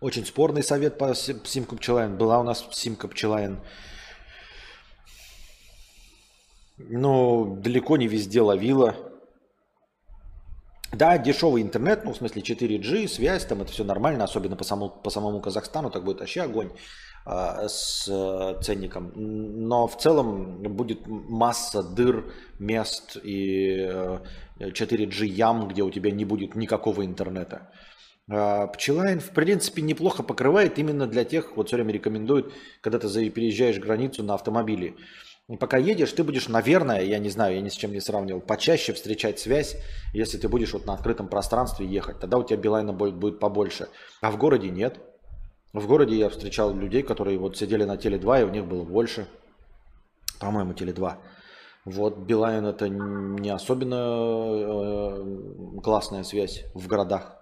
[0.00, 2.16] очень спорный совет по Симку Пчелайн.
[2.16, 3.58] Была у нас Симка Пчелайн.
[6.76, 8.94] Но далеко не везде ловила.
[10.92, 14.90] Да, дешевый интернет, ну, в смысле 4G, связь, там это все нормально, особенно по самому,
[14.90, 16.70] по самому Казахстану, так будет вообще огонь
[17.68, 19.12] с э, ценником.
[19.14, 24.18] Но в целом будет масса дыр, мест и э,
[24.60, 27.70] 4G ям, где у тебя не будет никакого интернета.
[28.30, 33.30] А, Пчелайн, в принципе, неплохо покрывает именно для тех, вот все время рекомендуют, когда ты
[33.30, 34.94] переезжаешь границу на автомобиле.
[35.60, 38.92] Пока едешь, ты будешь, наверное, я не знаю, я ни с чем не сравнивал, почаще
[38.92, 39.76] встречать связь,
[40.12, 42.20] если ты будешь вот на открытом пространстве ехать.
[42.20, 43.88] Тогда у тебя Билайна будет побольше.
[44.20, 45.00] А в городе нет.
[45.78, 49.28] В городе я встречал людей, которые вот сидели на Теле2, и у них было больше.
[50.40, 51.14] По-моему, Теле2.
[51.84, 57.36] Вот Билайн это не особенно э, классная связь в городах.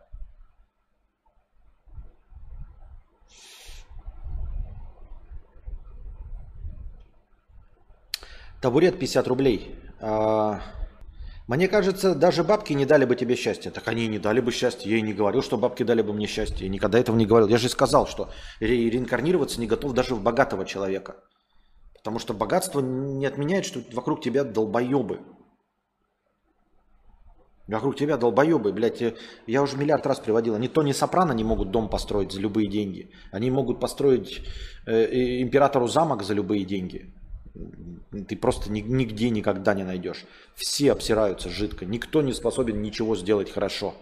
[8.61, 9.75] Табурет 50 рублей.
[11.49, 13.71] Мне кажется, даже бабки не дали бы тебе счастья.
[13.71, 14.91] Так они не дали бы счастья.
[14.91, 16.67] Я и не говорил, что бабки дали бы мне счастье.
[16.67, 17.49] Я никогда этого не говорил.
[17.49, 21.23] Я же сказал, что ре- реинкарнироваться не готов даже в богатого человека.
[21.95, 25.21] Потому что богатство не отменяет, что вокруг тебя долбоебы.
[27.69, 29.03] Вокруг тебя долбоебы, блядь.
[29.47, 30.57] Я уже миллиард раз приводил.
[30.57, 33.13] Они то не Сопрано не могут дом построить за любые деньги.
[33.31, 34.43] Они могут построить
[34.87, 37.13] э, императору замок за любые деньги.
[38.29, 40.25] Ты просто нигде никогда не найдешь.
[40.55, 41.85] Все обсираются жидко.
[41.85, 43.95] Никто не способен ничего сделать хорошо.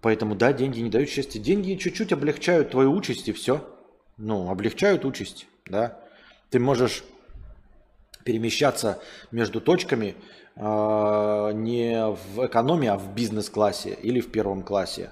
[0.00, 1.40] Поэтому, да, деньги не дают счастья.
[1.40, 3.64] Деньги чуть-чуть облегчают твою участь и все.
[4.16, 6.00] Ну, облегчают участь, да.
[6.50, 7.04] Ты можешь
[8.24, 10.14] перемещаться между точками
[10.56, 15.10] э, не в экономии, а в бизнес-классе или в первом классе.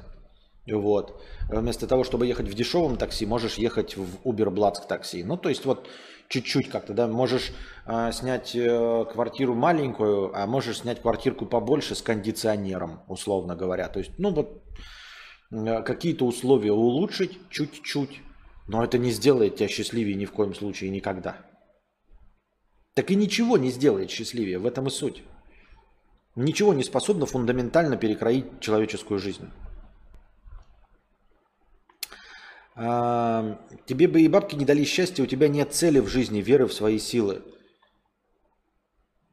[0.71, 1.23] Вот.
[1.49, 5.23] Вместо того, чтобы ехать в дешевом такси, можешь ехать в Uber Black такси.
[5.23, 5.89] Ну, то есть вот
[6.29, 7.53] чуть-чуть как-то, да, можешь
[7.87, 13.89] э, снять э, квартиру маленькую, а можешь снять квартирку побольше с кондиционером, условно говоря.
[13.89, 14.63] То есть, ну вот,
[15.51, 18.23] э, какие-то условия улучшить чуть-чуть.
[18.69, 21.37] Но это не сделает тебя счастливее ни в коем случае никогда.
[22.95, 25.23] Так и ничего не сделает счастливее, в этом и суть.
[26.35, 29.49] Ничего не способно фундаментально перекроить человеческую жизнь.
[32.77, 36.75] Тебе бы и бабки не дали счастья, у тебя нет цели в жизни, веры в
[36.75, 37.43] свои силы.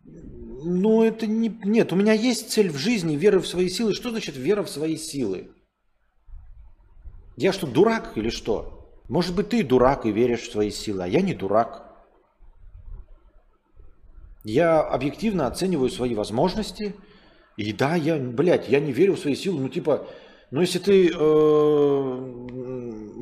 [0.06, 1.50] Ну, это не...
[1.66, 3.94] Нет, у меня есть цель в жизни, вера в свои силы.
[3.94, 5.52] Что значит вера в свои силы?
[7.36, 8.89] Я что, дурак или что?
[9.10, 11.84] Может быть, ты дурак и веришь в свои силы, а я не дурак.
[14.46, 16.96] Я объективно оцениваю свои возможности.
[17.58, 19.60] И да, я, блядь, я не верю в свои силы.
[19.60, 20.08] Ну, типа,
[20.52, 21.14] ну, если ты э,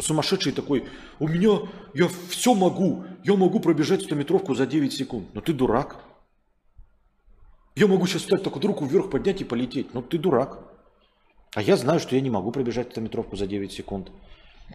[0.02, 0.86] сумасшедший такой,
[1.20, 1.60] у меня,
[1.94, 5.28] я все могу, я могу пробежать 100-метровку за 9 секунд.
[5.34, 5.98] Но ты дурак.
[7.76, 9.94] Я могу сейчас встать так вот вверх поднять и полететь.
[9.94, 10.60] Ну, ты дурак.
[11.54, 14.12] А я знаю, что я не могу пробежать 100-метровку за 9 секунд.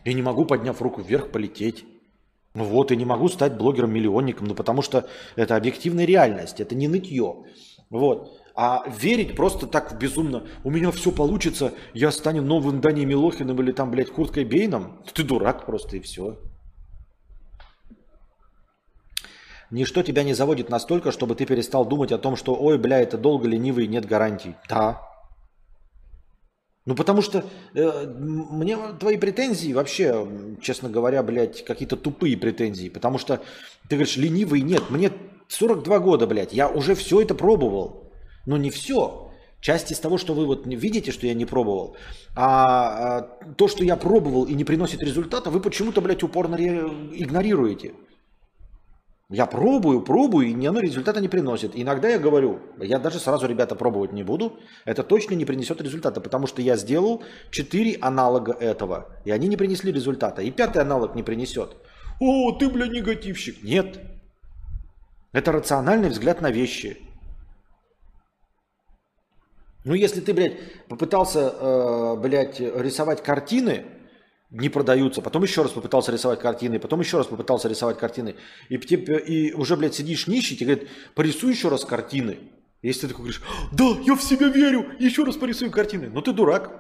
[0.05, 1.85] Я не могу, подняв руку вверх, полететь.
[2.55, 5.07] Ну вот, и не могу стать блогером-миллионником, ну потому что
[5.37, 7.45] это объективная реальность, это не нытье.
[7.91, 8.41] Вот.
[8.59, 13.71] А верить просто так безумно, у меня все получится, я стану новым Даней Милохиным или
[13.71, 16.39] там, блядь, Курткой Бейном, ты дурак просто и все.
[19.71, 23.19] Ничто тебя не заводит настолько, чтобы ты перестал думать о том, что ой, бля, это
[23.19, 24.55] долго, ленивый, нет гарантий.
[24.71, 25.03] Да,
[26.87, 27.45] ну, потому что
[27.75, 30.27] э, мне твои претензии вообще,
[30.63, 32.89] честно говоря, блядь, какие-то тупые претензии.
[32.89, 33.43] Потому что
[33.89, 34.85] ты говоришь, ленивый нет.
[34.89, 35.11] Мне
[35.49, 38.06] 42 года, блядь, я уже все это пробовал.
[38.47, 39.31] Но не все.
[39.61, 41.97] Часть из того, что вы вот видите, что я не пробовал,
[42.37, 43.23] а, а
[43.57, 47.95] то, что я пробовал и не приносит результата, вы почему-то, блядь, упорно игнорируете.
[49.29, 51.73] Я пробую, пробую, и ни оно результата не приносит.
[51.75, 56.21] Иногда я говорю, я даже сразу, ребята, пробовать не буду, это точно не принесет результата,
[56.21, 60.43] потому что я сделал 4 аналога этого, и они не принесли результата.
[60.43, 61.77] И пятый аналог не принесет.
[62.21, 63.65] О, ты, бля, негативщик.
[63.65, 63.99] Нет.
[65.33, 67.06] Это рациональный взгляд на вещи.
[69.87, 70.59] Ну, если ты, блядь,
[70.89, 73.87] попытался, э, блядь, рисовать картины,
[74.51, 75.23] не продаются.
[75.23, 78.35] Потом еще раз попытался рисовать картины, потом еще раз попытался рисовать картины.
[78.69, 82.39] И, и уже, блядь, сидишь нищий, тебе говорят, порисуй еще раз картины.
[82.83, 86.11] Если ты такой говоришь, да, я в себя верю, еще раз порисую картины.
[86.11, 86.73] Но ты дурак.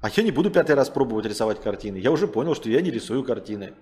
[0.00, 1.98] А я не буду пятый раз пробовать рисовать картины.
[1.98, 3.74] Я уже понял, что я не рисую картины.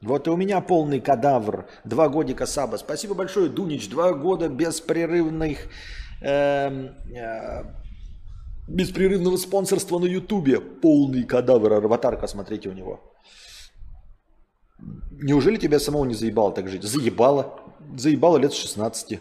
[0.00, 1.66] Вот и у меня полный кадавр.
[1.84, 2.76] Два годика саба.
[2.76, 3.88] Спасибо большое, Дунич.
[3.88, 5.58] Два года беспрерывных
[6.22, 7.64] э, э,
[8.68, 10.60] беспрерывного спонсорства на Ютубе.
[10.60, 13.00] Полный кадавр, аватарка, смотрите у него.
[15.10, 16.84] Неужели тебя самого не заебало так жить?
[16.84, 17.60] Заебало.
[17.96, 19.18] Заебало лет с 16.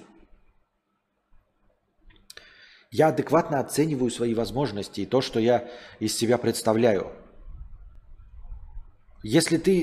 [2.92, 5.68] Я адекватно оцениваю свои возможности и то, что я
[6.00, 7.12] из себя представляю.
[9.24, 9.80] Если ты,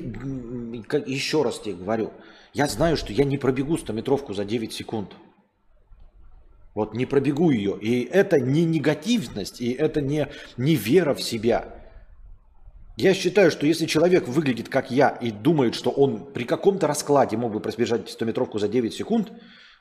[1.07, 2.12] еще раз тебе говорю,
[2.53, 5.12] я знаю, что я не пробегу 100-метровку за 9 секунд.
[6.74, 7.78] Вот не пробегу ее.
[7.80, 11.74] И это не негативность, и это не, не вера в себя.
[12.97, 17.37] Я считаю, что если человек выглядит как я и думает, что он при каком-то раскладе
[17.37, 19.32] мог бы пробежать 100-метровку за 9 секунд,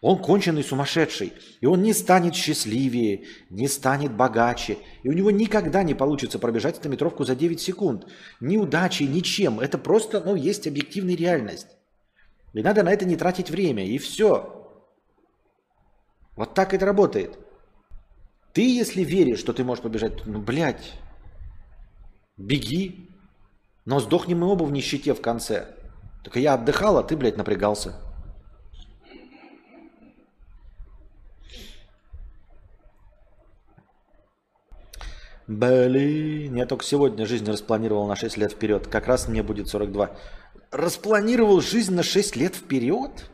[0.03, 1.31] он конченый сумасшедший.
[1.61, 4.77] И он не станет счастливее, не станет богаче.
[5.01, 8.05] И у него никогда не получится пробежать 100-метровку за 9 секунд.
[8.41, 9.61] Ни удачей, ничем.
[9.61, 11.67] Это просто, ну, есть объективная реальность.
[12.51, 13.85] И надо на это не тратить время.
[13.85, 14.77] И все.
[16.35, 17.39] Вот так это работает.
[18.51, 20.95] Ты, если веришь, что ты можешь побежать, ну, блядь,
[22.35, 23.09] беги.
[23.85, 25.77] Но сдохнем мы оба в нищете в конце.
[26.25, 28.12] Только я отдыхал, а ты, блядь, напрягался.
[35.53, 38.87] Блин, я только сегодня жизнь распланировал на 6 лет вперед.
[38.87, 40.09] Как раз мне будет 42.
[40.71, 43.29] Распланировал жизнь на 6 лет вперед?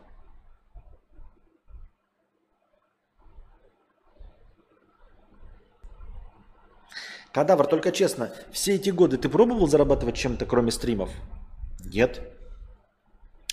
[7.32, 11.08] Кадавр, только честно, все эти годы ты пробовал зарабатывать чем-то, кроме стримов?
[11.82, 12.20] Нет.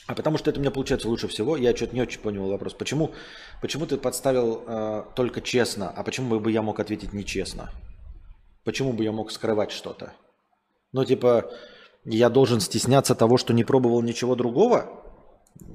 [0.08, 1.56] А потому что это у меня получается лучше всего.
[1.56, 2.74] Я что-то не очень понял вопрос.
[2.74, 3.14] Почему,
[3.62, 7.72] почему ты подставил э, только честно, а почему бы я мог ответить нечестно?
[8.68, 10.12] Почему бы я мог скрывать что-то?
[10.92, 11.50] Ну, типа,
[12.04, 14.90] я должен стесняться того, что не пробовал ничего другого?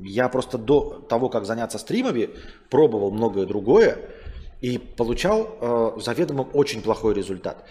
[0.03, 2.29] Я просто до того, как заняться стримами,
[2.69, 3.97] пробовал многое другое,
[4.61, 7.65] и получал э, заведомо очень плохой результат.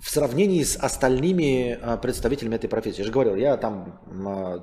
[0.00, 3.00] В сравнении с остальными э, представителями этой профессии.
[3.00, 4.60] Я же говорил, я там э,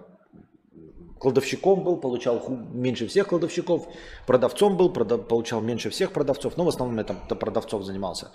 [1.20, 2.44] кладовщиком был, получал
[2.74, 3.88] меньше всех кладовщиков,
[4.28, 8.32] продавцом был, продав, получал меньше всех продавцов, но в основном я там продавцов занимался.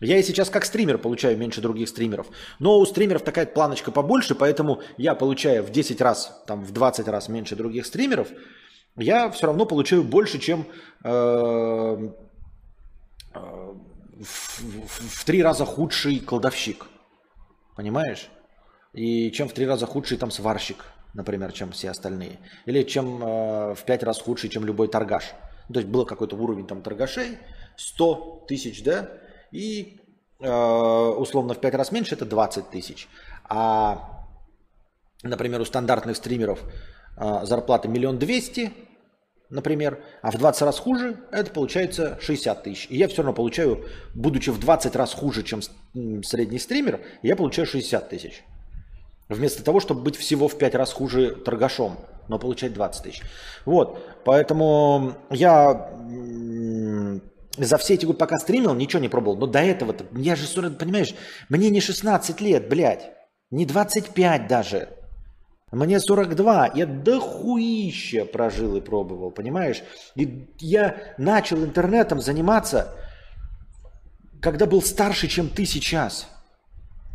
[0.00, 2.28] Я и сейчас как стример получаю меньше других стримеров.
[2.60, 7.08] Но у стримеров такая планочка побольше, поэтому я получаю в 10 раз, там, в 20
[7.08, 8.28] раз меньше других стримеров,
[8.96, 10.66] я все равно получаю больше, чем
[11.04, 11.08] э,
[14.18, 16.86] в, в, в три раза худший кладовщик.
[17.76, 18.28] Понимаешь?
[18.92, 20.84] И чем в три раза худший там сварщик,
[21.14, 22.38] например, чем все остальные.
[22.66, 25.34] Или чем э, в пять раз худший, чем любой торгаш.
[25.72, 27.38] То есть был какой-то уровень там торгашей,
[27.76, 29.10] 100 тысяч, да,
[29.52, 30.00] и
[30.40, 33.08] э, условно в пять раз меньше это 20 тысяч.
[33.48, 34.26] А,
[35.22, 36.62] например, у стандартных стримеров
[37.16, 38.72] э, зарплата миллион двести,
[39.50, 42.86] например, а в 20 раз хуже, это получается 60 тысяч.
[42.90, 45.60] И я все равно получаю, будучи в 20 раз хуже, чем
[46.22, 48.44] средний стример, я получаю 60 тысяч.
[49.28, 51.98] Вместо того, чтобы быть всего в 5 раз хуже торгашом,
[52.28, 53.22] но получать 20 тысяч.
[53.66, 55.90] Вот, поэтому я
[57.58, 59.36] за все эти годы, пока стримил, ничего не пробовал.
[59.36, 61.14] Но до этого, я же, понимаешь,
[61.48, 63.10] мне не 16 лет, блядь,
[63.50, 64.88] не 25 даже.
[65.70, 69.82] Мне 42, я дохуища прожил и пробовал, понимаешь?
[70.14, 72.94] И я начал интернетом заниматься,
[74.40, 76.28] когда был старше, чем ты сейчас.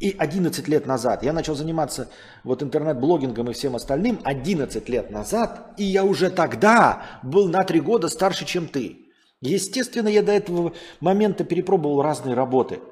[0.04, 1.24] И 11 лет назад.
[1.24, 2.10] Я начал заниматься
[2.44, 5.74] вот интернет-блогингом и всем остальным 11 лет назад.
[5.78, 8.98] И я уже тогда был на 3 года старше, чем ты.
[9.40, 12.80] Естественно, я до этого момента перепробовал разные работы–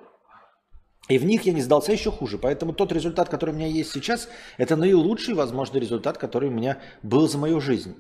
[1.10, 2.38] и в них я не сдался еще хуже.
[2.38, 6.80] Поэтому тот результат, который у меня есть сейчас, это наилучший возможный результат, который у меня
[7.04, 7.96] был за мою жизнь.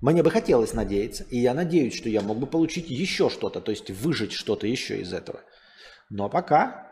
[0.00, 3.70] Мне бы хотелось надеяться, и я надеюсь, что я мог бы получить еще что-то, то
[3.70, 5.40] есть выжить что-то еще из этого.
[6.10, 6.90] Но пока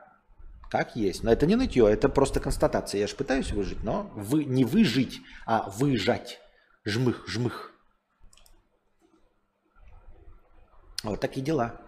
[0.70, 1.22] как есть.
[1.22, 3.00] Но это не нытье, это просто констатация.
[3.00, 6.40] Я же пытаюсь выжить, но вы, не выжить, а выжать.
[6.84, 7.72] Жмых, жмых.
[11.02, 11.80] Вот такие дела.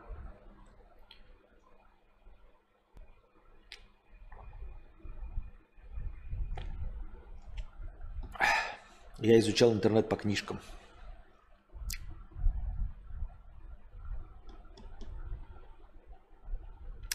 [9.18, 10.60] Я изучал интернет по книжкам.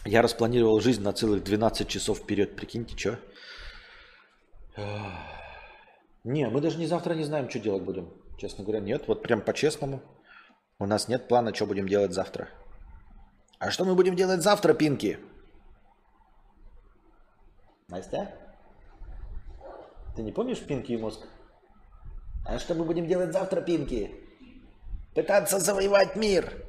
[0.06, 2.54] Я распланировал жизнь на целых 12 часов вперед.
[2.54, 3.18] Прикиньте, что?
[6.22, 8.12] Не, мы даже не завтра не знаем, что делать будем.
[8.38, 9.08] Честно говоря, нет.
[9.08, 10.00] Вот прям по-честному.
[10.78, 12.48] У нас нет плана, что будем делать завтра.
[13.58, 15.18] А что мы будем делать завтра, Пинки?
[17.88, 18.32] Настя?
[20.14, 21.26] Ты не помнишь Пинки и мозг?
[22.44, 24.14] А что мы будем делать завтра, Пинки?
[25.16, 26.65] Пытаться завоевать мир.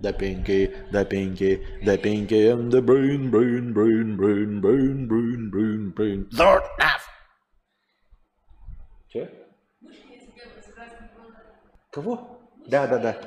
[0.00, 5.92] Да Пинки, да Пинки, да Пинки and the brain, brain, brain, brain, brain, brain, brain,
[5.94, 6.28] brain.
[6.32, 7.00] Lord Nav.
[9.08, 9.30] Че?
[11.90, 12.40] Кого?
[12.68, 13.20] Да, да, да.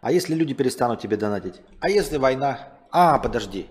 [0.00, 1.60] А если люди перестанут тебе донатить?
[1.80, 2.72] А если война?
[2.90, 3.68] А, подожди.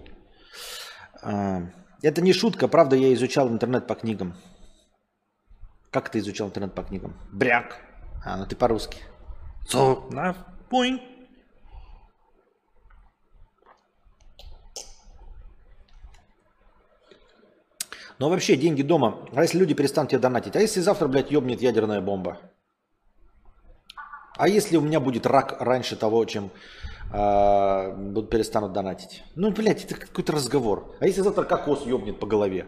[1.21, 1.63] А,
[2.01, 4.35] это не шутка, правда, я изучал интернет по книгам.
[5.91, 7.13] Как ты изучал интернет по книгам?
[7.33, 7.75] Бряк.
[8.23, 8.99] А, ну ты по-русски.
[9.69, 10.35] So, на,
[10.69, 11.01] point.
[18.19, 19.27] Но вообще деньги дома.
[19.33, 20.55] А если люди перестанут тебе донатить?
[20.55, 22.37] А если завтра, блядь, ебнет ядерная бомба?
[24.37, 26.51] А если у меня будет рак раньше того, чем
[27.11, 29.23] э, будут перестанут донатить.
[29.35, 30.95] Ну, блядь, это какой-то разговор.
[30.99, 32.67] А если завтра кокос ебнет по голове?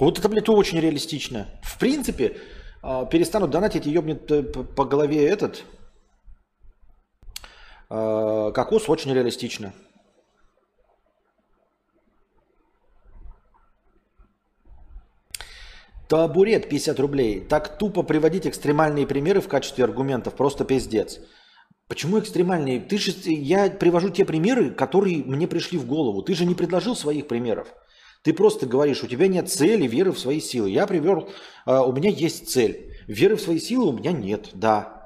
[0.00, 1.46] Вот это, блядь, очень реалистично.
[1.62, 2.38] В принципе,
[2.82, 5.62] э, перестанут донатить и ебнет э, по голове этот
[7.90, 9.74] э, кокос очень реалистично.
[16.08, 17.40] Табурет 50 рублей.
[17.40, 20.34] Так тупо приводить экстремальные примеры в качестве аргументов.
[20.34, 21.20] Просто пиздец.
[21.88, 22.80] Почему экстремальные?
[22.80, 26.22] Ты же, я привожу те примеры, которые мне пришли в голову.
[26.22, 27.68] Ты же не предложил своих примеров.
[28.22, 30.68] Ты просто говоришь, у тебя нет цели, веры в свои силы.
[30.70, 31.30] Я привел,
[31.66, 32.94] uh, у меня есть цель.
[33.06, 34.99] Веры в свои силы у меня нет, да.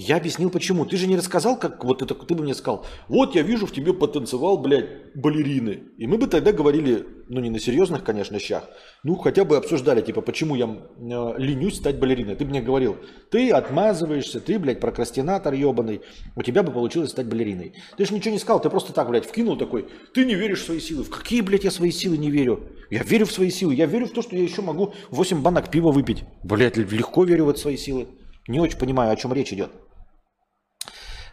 [0.00, 0.86] Я объяснил почему.
[0.86, 3.72] Ты же не рассказал, как вот это, ты бы мне сказал, вот я вижу в
[3.72, 5.80] тебе потенциал, блядь, балерины.
[5.98, 8.62] И мы бы тогда говорили, ну не на серьезных, конечно, щах,
[9.02, 12.36] ну хотя бы обсуждали, типа, почему я э, ленюсь стать балериной.
[12.36, 12.96] Ты мне говорил,
[13.32, 16.02] ты отмазываешься, ты, блядь, прокрастинатор ебаный,
[16.36, 17.74] у тебя бы получилось стать балериной.
[17.96, 20.66] Ты же ничего не сказал, ты просто так, блядь, вкинул такой, ты не веришь в
[20.66, 21.02] свои силы.
[21.02, 22.68] В какие, блядь, я свои силы не верю?
[22.88, 25.72] Я верю в свои силы, я верю в то, что я еще могу 8 банок
[25.72, 26.22] пива выпить.
[26.44, 28.06] Блядь, легко верю в свои силы.
[28.46, 29.72] Не очень понимаю, о чем речь идет.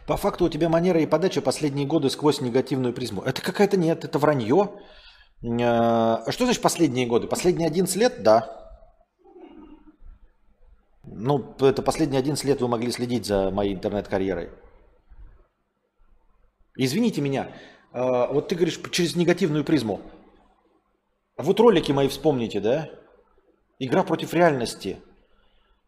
[0.06, 3.22] По факту у тебя манера и подача последние годы сквозь негативную призму.
[3.22, 4.70] Это какая-то нет, это вранье.
[5.42, 7.26] А что значит последние годы?
[7.26, 8.22] Последние 11 лет?
[8.22, 8.56] Да.
[11.04, 14.50] Ну, это последние 11 лет вы могли следить за моей интернет-карьерой.
[16.76, 17.52] Извините меня,
[17.92, 20.00] а, вот ты говоришь через негативную призму.
[21.38, 22.90] Вот ролики мои вспомните, да?
[23.78, 25.00] Игра против реальности.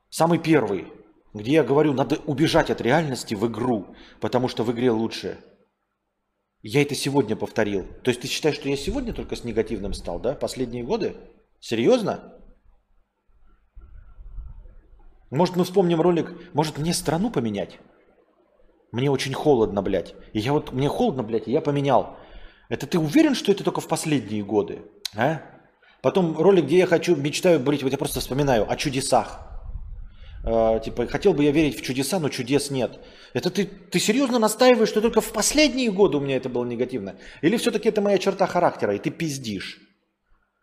[0.09, 0.93] Самый первый.
[1.35, 5.39] Где я говорю, надо убежать от реальности в игру, потому что в игре лучше.
[6.63, 7.87] Я это сегодня повторил.
[8.03, 10.35] То есть ты считаешь, что я сегодня только с негативным стал, да?
[10.35, 11.17] Последние годы?
[11.61, 12.35] Серьезно?
[15.31, 17.79] Может, мы вспомним ролик, может, мне страну поменять?
[18.93, 20.15] Мне очень холодно, блядь.
[20.33, 22.17] И я вот, мне холодно, блядь, и я поменял.
[22.71, 24.83] Это ты уверен, что это только в последние годы?
[25.15, 25.43] А?
[26.01, 29.48] Потом ролик, где я хочу, мечтаю быть, вот я просто вспоминаю о чудесах.
[30.49, 32.99] Э, типа, хотел бы я верить в чудеса, но чудес нет.
[33.35, 37.17] Это ты, ты серьезно настаиваешь, что только в последние годы у меня это было негативно?
[37.43, 39.79] Или все-таки это моя черта характера, и ты пиздишь?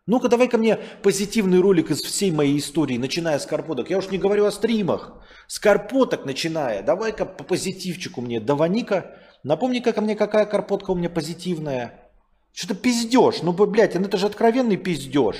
[0.06, 3.88] Ну-ка, давай ко мне позитивный ролик из всей моей истории, начиная с карпоток.
[3.90, 5.12] Я уж не говорю о стримах.
[5.46, 6.82] С карпоток начиная.
[6.82, 8.40] Давай-ка по позитивчику мне.
[8.40, 9.16] Давани-ка.
[9.44, 12.10] Напомни-ка ко мне, какая карпотка у меня позитивная.
[12.52, 13.42] Что-то пиздешь.
[13.42, 15.36] Ну, блядь, это же откровенный пиздеж.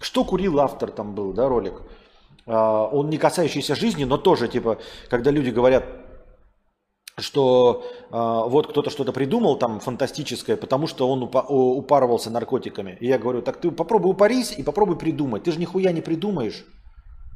[0.00, 1.82] Что курил автор там был, да, ролик?
[2.46, 4.78] А, он не касающийся жизни, но тоже, типа,
[5.08, 5.84] когда люди говорят,
[7.18, 8.16] что э,
[8.50, 12.96] вот кто-то что-то придумал там фантастическое, потому что он упа- упарывался наркотиками.
[13.00, 15.42] И я говорю, так ты попробуй упарись и попробуй придумать.
[15.42, 16.64] Ты же нихуя не придумаешь.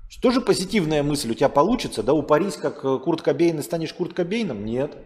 [0.08, 3.92] Что же позитивная мысль у тебя получится, да, упарись как э, Курт Кобейн и станешь
[3.92, 4.64] Курт Кобейном?
[4.64, 4.96] Нет.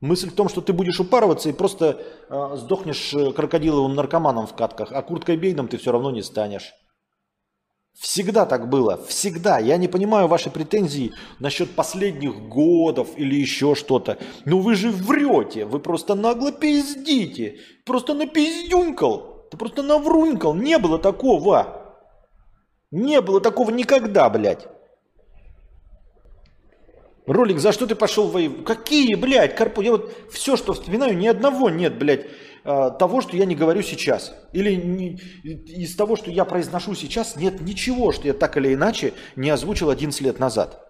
[0.00, 4.92] Мысль в том, что ты будешь упарываться и просто э, сдохнешь крокодиловым наркоманом в катках,
[4.92, 6.74] а Курт Кобейном ты все равно не станешь.
[7.98, 9.58] Всегда так было, всегда.
[9.58, 14.18] Я не понимаю ваши претензии насчет последних годов или еще что-то.
[14.44, 17.56] Ну вы же врете, вы просто нагло пиздите.
[17.86, 19.48] Просто напиздюнькал.
[19.50, 20.54] Ты просто наврунькал.
[20.54, 21.96] Не было такого.
[22.90, 24.68] Не было такого никогда, блядь.
[27.26, 28.64] Ролик, за что ты пошел воевать?
[28.64, 29.80] Какие, блядь, карпу?
[29.80, 32.26] Я вот все, что вспоминаю, ни одного нет, блядь,
[32.64, 34.32] а, того, что я не говорю сейчас.
[34.52, 39.12] Или не, из того, что я произношу сейчас, нет ничего, что я так или иначе
[39.34, 40.85] не озвучил 11 лет назад.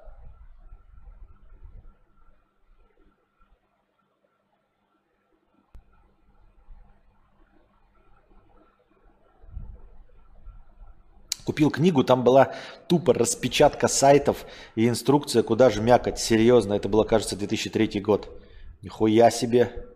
[11.46, 12.54] Купил книгу, там была
[12.88, 16.18] тупо распечатка сайтов и инструкция, куда же мякать.
[16.18, 18.28] Серьезно, это было, кажется, 2003 год.
[18.82, 19.86] Нихуя себе.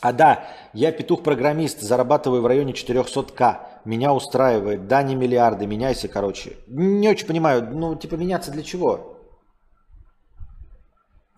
[0.00, 3.58] А да, я петух-программист, зарабатываю в районе 400к.
[3.84, 4.86] Меня устраивает.
[4.88, 6.56] Да, не миллиарды, меняйся, короче.
[6.66, 9.18] Не очень понимаю, ну, типа, меняться для чего?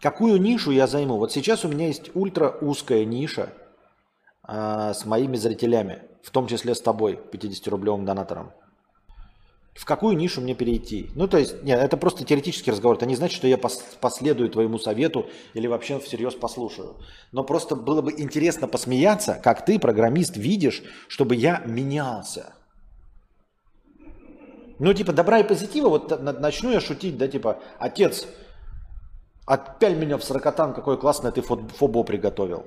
[0.00, 1.16] Какую нишу я займу?
[1.16, 3.52] Вот сейчас у меня есть ультра узкая ниша–
[4.52, 8.50] а, с моими зрителями, в том числе с тобой, 50-рублевым донатором.
[9.74, 11.08] В какую нишу мне перейти?
[11.14, 12.96] Ну, то есть, нет, это просто теоретический разговор.
[12.96, 16.96] Это не значит, что я пос последую твоему совету или вообще всерьез послушаю.
[17.30, 22.52] Но просто было бы интересно посмеяться, как ты, программист, видишь, чтобы я менялся.
[24.80, 28.26] Ну, типа, добра и позитива, вот начну я шутить, да, типа, отец,
[29.46, 32.64] отпяль меня в сорокотан, какое классное ты фобо приготовил.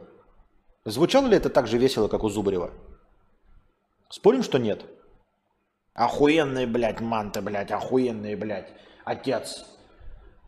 [0.86, 2.72] Звучало ли это так же весело, как у Зубарева?
[4.10, 4.86] Спорим, что нет?
[5.94, 8.74] Охуенные, блядь, манты, блядь, охуенные, блядь.
[9.06, 9.66] Отец,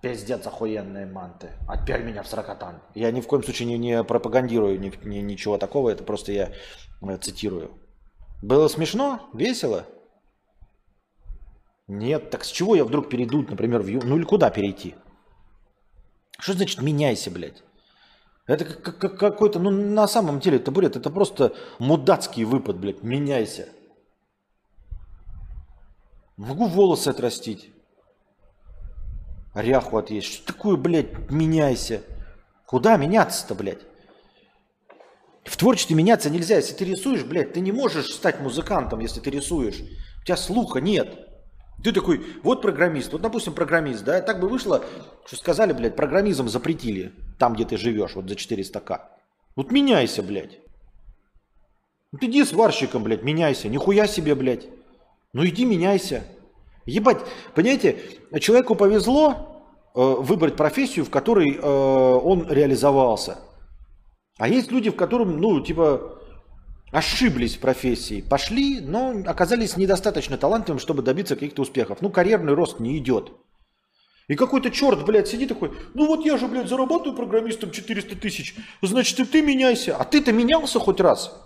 [0.02, 1.52] пиздец, охуенные манты.
[1.68, 2.82] Отпяль меня в сракотан.
[2.96, 6.52] Я ни в коем случае не, не пропагандирую ни, ни, ничего такого, это просто я
[7.02, 7.72] э, цитирую.
[8.42, 9.30] Было смешно?
[9.34, 9.86] Весело?
[11.88, 14.02] Нет, так с чего я вдруг перейду, например, в Ю...
[14.04, 14.96] Ну или куда перейти?
[16.40, 17.64] Что значит меняйся, блядь?
[18.48, 23.70] Это как, как, какой-то, ну на самом деле бред, это просто мудацкий выпад, блядь, меняйся.
[26.38, 27.72] Могу волосы отрастить.
[29.56, 30.28] Ряху отъесть.
[30.28, 32.04] Что такое, блядь, меняйся?
[32.66, 33.82] Куда меняться-то, блядь?
[35.46, 36.58] В творчестве меняться нельзя.
[36.58, 39.80] Если ты рисуешь, блядь, ты не можешь стать музыкантом, если ты рисуешь.
[40.22, 41.35] У тебя слуха нет.
[41.86, 44.84] Ты такой, вот программист, вот, допустим, программист, да, так бы вышло,
[45.24, 49.02] что сказали, блядь, программизм запретили там, где ты живешь, вот за 400к.
[49.56, 50.58] Вот меняйся, блядь.
[52.12, 53.70] Вот иди сварщиком, блядь, меняйся.
[53.70, 54.66] Нихуя себе, блядь.
[55.32, 56.24] Ну иди меняйся.
[56.88, 57.20] Ебать,
[57.54, 58.00] понимаете,
[58.40, 59.64] человеку повезло
[59.94, 63.38] э, выбрать профессию, в которой э, он реализовался.
[64.40, 66.15] А есть люди, в котором, ну, типа,
[66.96, 71.98] ошиблись в профессии, пошли, но оказались недостаточно талантливым, чтобы добиться каких-то успехов.
[72.02, 73.34] Ну, карьерный рост не идет.
[74.30, 78.56] И какой-то черт, блядь, сидит такой, ну вот я же, блядь, зарабатываю программистом 400 тысяч,
[78.82, 79.98] значит, и ты меняйся.
[79.98, 81.38] А ты-то менялся хоть раз?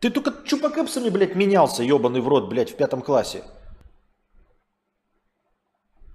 [0.00, 3.44] Ты только чупакэпсами, блядь, менялся, ебаный в рот, блядь, в пятом классе.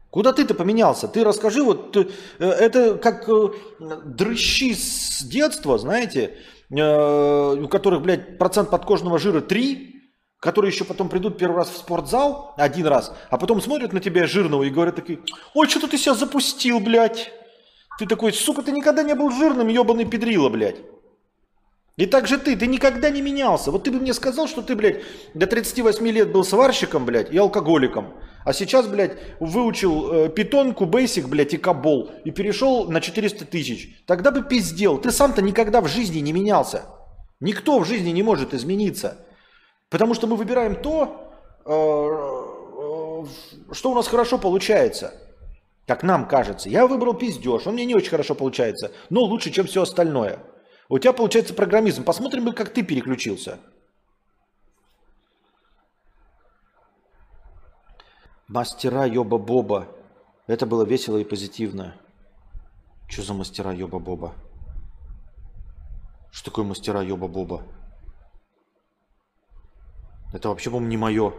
[0.10, 1.08] Куда ты-то поменялся?
[1.08, 2.10] Ты расскажи, вот э,
[2.40, 3.50] это как э,
[3.80, 6.36] дрыщи с детства, знаете,
[6.72, 9.96] у которых, блядь, процент подкожного жира 3,
[10.40, 14.28] которые еще потом придут первый раз в спортзал, один раз, а потом смотрят на тебя
[14.28, 15.20] жирного и говорят такие,
[15.54, 17.32] ой, что-то ты себя запустил, блядь.
[17.98, 20.78] Ты такой, сука, ты никогда не был жирным, ебаный педрила, блядь.
[22.00, 23.72] И так же ты, ты никогда не менялся.
[23.72, 25.02] Вот ты бы мне сказал, что ты, блядь,
[25.34, 28.14] до 38 лет был сварщиком, блядь, и алкоголиком.
[28.46, 32.10] А сейчас, блядь, выучил э, питонку, бейсик, блядь, и кабол.
[32.24, 34.02] И перешел на 400 тысяч.
[34.06, 34.98] Тогда бы пиздел.
[34.98, 36.86] Ты сам-то никогда в жизни не менялся.
[37.42, 39.18] Никто в жизни не может измениться.
[39.90, 41.34] Потому что мы выбираем то,
[41.66, 45.16] э, э, что у нас хорошо получается.
[45.86, 46.70] Как нам кажется.
[46.70, 47.68] Я выбрал пиздеж.
[47.68, 48.94] Он мне не очень хорошо получается.
[49.10, 50.40] Но лучше, чем все остальное.
[50.90, 52.04] У тебя получается программизм.
[52.04, 53.60] Посмотрим, как ты переключился.
[58.48, 59.88] Мастера Йоба-Боба.
[60.48, 61.96] Это было весело и позитивно.
[63.08, 64.34] Что за мастера Йоба-Боба?
[66.32, 67.62] Что такое мастера Йоба-Боба?
[70.34, 71.34] Это вообще, по-моему, не мое.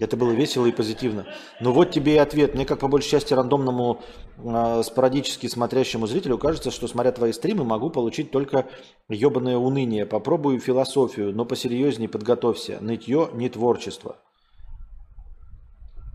[0.00, 1.26] Это было весело и позитивно.
[1.60, 2.54] Но вот тебе и ответ.
[2.54, 4.00] Мне, как по большей части рандомному,
[4.38, 8.66] э, спорадически смотрящему зрителю, кажется, что, смотря твои стримы, могу получить только
[9.10, 10.06] ебаное уныние.
[10.06, 12.78] Попробую философию, но посерьезнее подготовься.
[12.80, 14.16] Нытье, не творчество.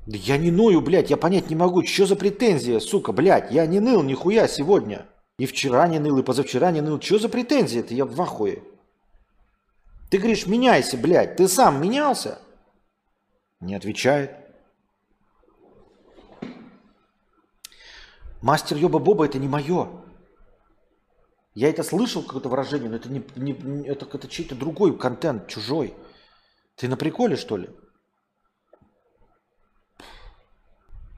[0.07, 1.83] Да я не ною, блядь, я понять не могу.
[1.85, 3.51] Что за претензия, сука, блядь?
[3.51, 5.05] Я не ныл нихуя сегодня.
[5.37, 6.99] И вчера не ныл, и позавчера не ныл.
[6.99, 7.93] Что за претензия это?
[7.93, 8.63] Я в ахуе.
[10.09, 11.35] Ты говоришь, меняйся, блядь.
[11.35, 12.39] Ты сам менялся?
[13.59, 14.45] Не отвечает.
[18.41, 19.89] Мастер Йоба Боба это не мое.
[21.55, 25.95] Я это слышал, какое-то выражение, но это, не, не, это, это чей-то другой контент, чужой.
[26.75, 27.69] Ты на приколе, что ли?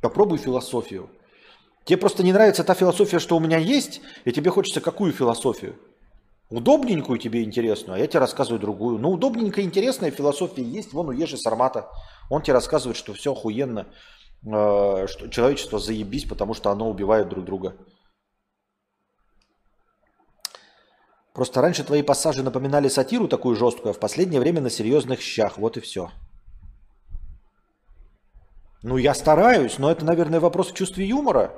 [0.02, 1.10] Попробуй философию.
[1.86, 5.80] Тебе просто не нравится та философия, что у меня есть, и тебе хочется какую философию?
[6.50, 9.00] Удобненькую тебе интересную, а я тебе рассказываю другую.
[9.00, 10.94] Ну, удобненькая, интересная философия есть.
[10.94, 11.90] Вон у Ежи Сармата.
[12.30, 13.88] Он тебе рассказывает, что все охуенно,
[14.46, 17.76] э, что человечество заебись, потому что оно убивает друг друга.
[21.34, 25.58] Просто раньше твои пассажи напоминали сатиру такую жесткую, а в последнее время на серьезных щах.
[25.58, 26.12] Вот и все.
[28.84, 31.52] Ну, я стараюсь, но это, наверное, вопрос в чувстве юмора.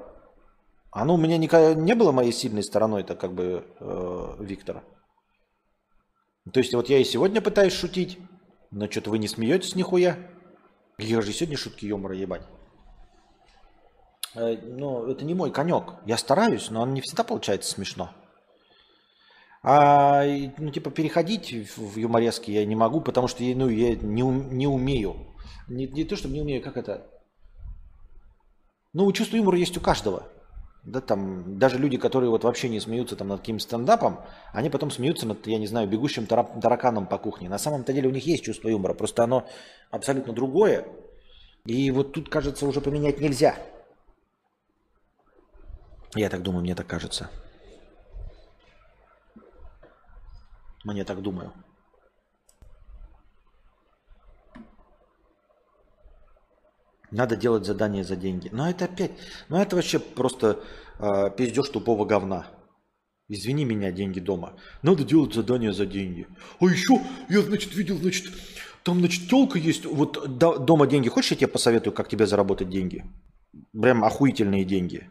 [0.91, 4.83] Оно у меня никогда не было моей сильной стороной, это как бы э, Виктора.
[6.51, 8.17] То есть вот я и сегодня пытаюсь шутить,
[8.71, 10.17] но что-то вы не смеетесь нихуя.
[10.97, 12.41] Я же сегодня шутки юмора ебать.
[14.33, 15.93] Э, но это не мой конек.
[16.05, 18.09] Я стараюсь, но он не всегда получается смешно.
[19.61, 20.23] А,
[20.57, 25.35] ну, типа, переходить в юморески я не могу, потому что ну, я не, не умею.
[25.67, 27.07] Не, не то, что не умею, как это...
[28.93, 30.23] Ну, чувство юмора есть у каждого.
[30.83, 34.21] Да, там, даже люди, которые вот вообще не смеются там, над каким стендапом,
[34.53, 37.49] они потом смеются над, я не знаю, бегущим тараканом по кухне.
[37.49, 39.45] На самом-то деле у них есть чувство юмора, просто оно
[39.91, 40.87] абсолютно другое.
[41.65, 43.55] И вот тут, кажется, уже поменять нельзя.
[46.15, 47.29] Я так думаю, мне так кажется.
[50.85, 51.53] Мне так думаю.
[57.11, 58.49] Надо делать задание за деньги.
[58.51, 59.11] Но это опять,
[59.49, 60.59] ну это вообще просто
[60.99, 62.47] э, пиздеж тупого говна.
[63.27, 64.53] Извини меня, деньги дома.
[64.81, 66.27] Надо делать задание за деньги.
[66.59, 66.99] А еще
[67.29, 68.25] я, значит, видел, значит,
[68.83, 69.85] там, значит, телка есть.
[69.85, 71.09] Вот до, дома деньги.
[71.09, 73.03] Хочешь, я тебе посоветую, как тебе заработать деньги?
[73.71, 75.09] Прям охуительные деньги.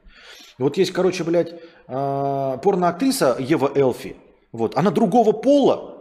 [0.58, 4.16] Вот есть, короче, блядь, э, порноактриса Ева Элфи.
[4.50, 5.97] Вот, она другого пола,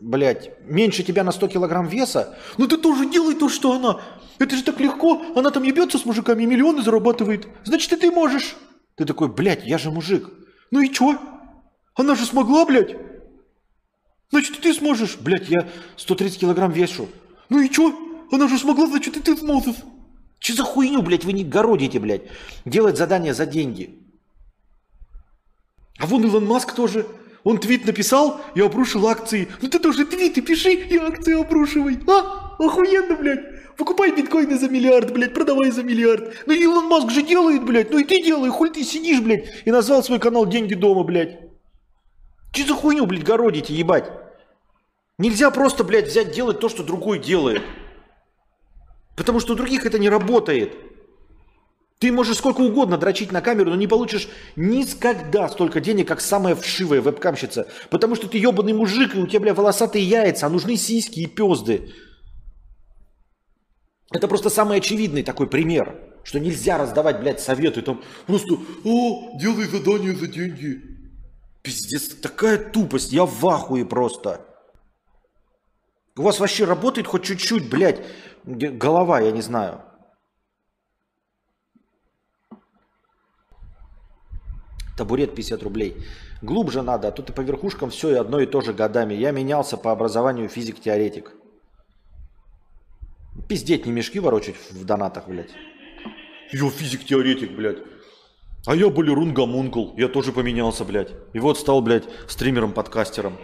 [0.00, 4.00] блядь, меньше тебя на 100 килограмм веса, ну ты тоже делай то, что она.
[4.38, 5.22] Это же так легко.
[5.34, 7.48] Она там ебется с мужиками миллионы зарабатывает.
[7.64, 8.56] Значит, и ты можешь.
[8.96, 10.30] Ты такой, блядь, я же мужик.
[10.70, 11.18] Ну и чё?
[11.94, 12.96] Она же смогла, блядь.
[14.30, 15.16] Значит, и ты сможешь.
[15.18, 17.08] Блядь, я 130 килограмм вешу.
[17.48, 17.92] Ну и чё?
[18.30, 19.76] Она же смогла, значит, и ты сможешь.
[20.38, 22.22] Че за хуйню, блядь, вы не городите, блядь?
[22.64, 23.98] Делать задания за деньги.
[25.98, 27.06] А вон Илон Маск тоже.
[27.48, 29.48] Он твит написал и обрушил акции.
[29.62, 31.98] Ну ты тоже твиты пиши и акции обрушивай.
[32.06, 32.56] А?
[32.58, 33.74] Охуенно, блядь.
[33.78, 36.30] Покупай биткоины за миллиард, блядь, продавай за миллиард.
[36.44, 37.90] Ну Илон Маск же делает, блядь.
[37.90, 41.38] Ну и ты делай, хуй ты сидишь, блядь, и назвал свой канал «Деньги дома», блядь.
[42.52, 44.10] Че за хуйню, блядь, городите, ебать?
[45.16, 47.62] Нельзя просто, блядь, взять делать то, что другой делает.
[49.16, 50.76] Потому что у других это не работает.
[51.98, 56.54] Ты можешь сколько угодно дрочить на камеру, но не получишь никогда столько денег, как самая
[56.54, 57.66] вшивая вебкамщица.
[57.90, 61.26] Потому что ты ебаный мужик, и у тебя, бля, волосатые яйца, а нужны сиськи и
[61.26, 61.92] пезды.
[64.12, 69.66] Это просто самый очевидный такой пример, что нельзя раздавать, блядь, советы там просто «О, делай
[69.66, 70.80] задание за деньги».
[71.62, 74.46] Пиздец, такая тупость, я в ахуе просто.
[76.16, 78.00] У вас вообще работает хоть чуть-чуть, блядь,
[78.44, 79.82] голова, я не знаю.
[84.98, 85.96] Табурет 50 рублей.
[86.42, 89.14] Глубже надо, а тут и по верхушкам все и одно и то же годами.
[89.14, 91.34] Я менялся по образованию физик-теоретик.
[93.48, 95.52] Пиздеть не мешки ворочать в донатах, блядь.
[96.50, 97.78] Я физик-теоретик, блядь.
[98.66, 99.94] А я балерун гомункул.
[99.96, 101.12] Я тоже поменялся, блядь.
[101.32, 103.38] И вот стал, блядь, стримером-подкастером.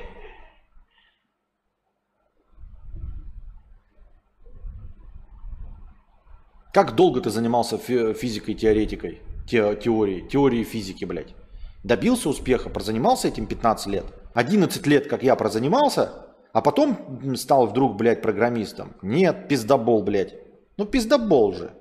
[6.72, 11.32] Как долго ты занимался физикой, теоретикой, те, теорией, теорией физики, блядь?
[11.84, 14.06] Добился успеха, прозанимался этим 15 лет.
[14.32, 16.12] 11 лет, как я прозанимался,
[16.54, 18.94] а потом стал вдруг, блядь, программистом.
[19.02, 20.34] Нет, пиздобол, блядь.
[20.78, 21.72] Ну пиздобол же.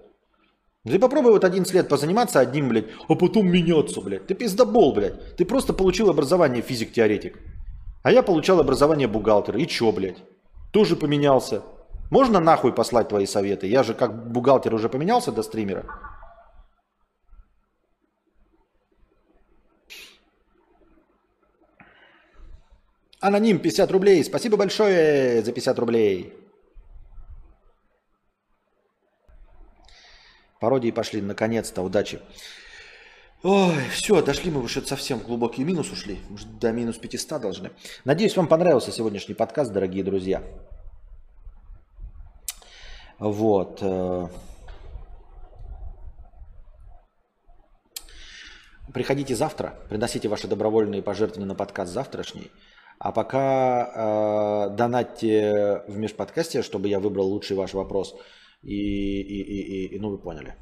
[0.84, 4.28] Ты попробуй вот 11 лет позаниматься одним, блядь, а потом меняться, блядь.
[4.28, 5.38] Ты пиздобол, блядь.
[5.38, 7.39] Ты просто получил образование физик-теоретик.
[8.04, 9.58] А я получал образование бухгалтера.
[9.58, 10.18] И чё, блядь?
[10.74, 11.62] Тоже поменялся.
[12.12, 13.68] Можно нахуй послать твои советы?
[13.68, 15.86] Я же как бухгалтер уже поменялся до стримера.
[23.24, 24.21] Аноним 50 рублей.
[24.21, 26.34] Спасибо большое за 50 рублей.
[30.59, 32.19] Пародии пошли, наконец-то, удачи.
[33.41, 36.19] Ой, все, дошли мы уже совсем в глубокий минус ушли.
[36.59, 37.71] До минус 500 должны.
[38.03, 40.43] Надеюсь, вам понравился сегодняшний подкаст, дорогие друзья.
[43.19, 43.80] Вот.
[43.82, 44.28] Э.
[48.93, 52.51] Приходите завтра, приносите ваши добровольные пожертвования на подкаст завтрашний.
[53.04, 58.16] А пока э, донатьте в межподкасте, чтобы я выбрал лучший ваш вопрос.
[58.62, 60.56] И, и, и, и, ну, вы поняли.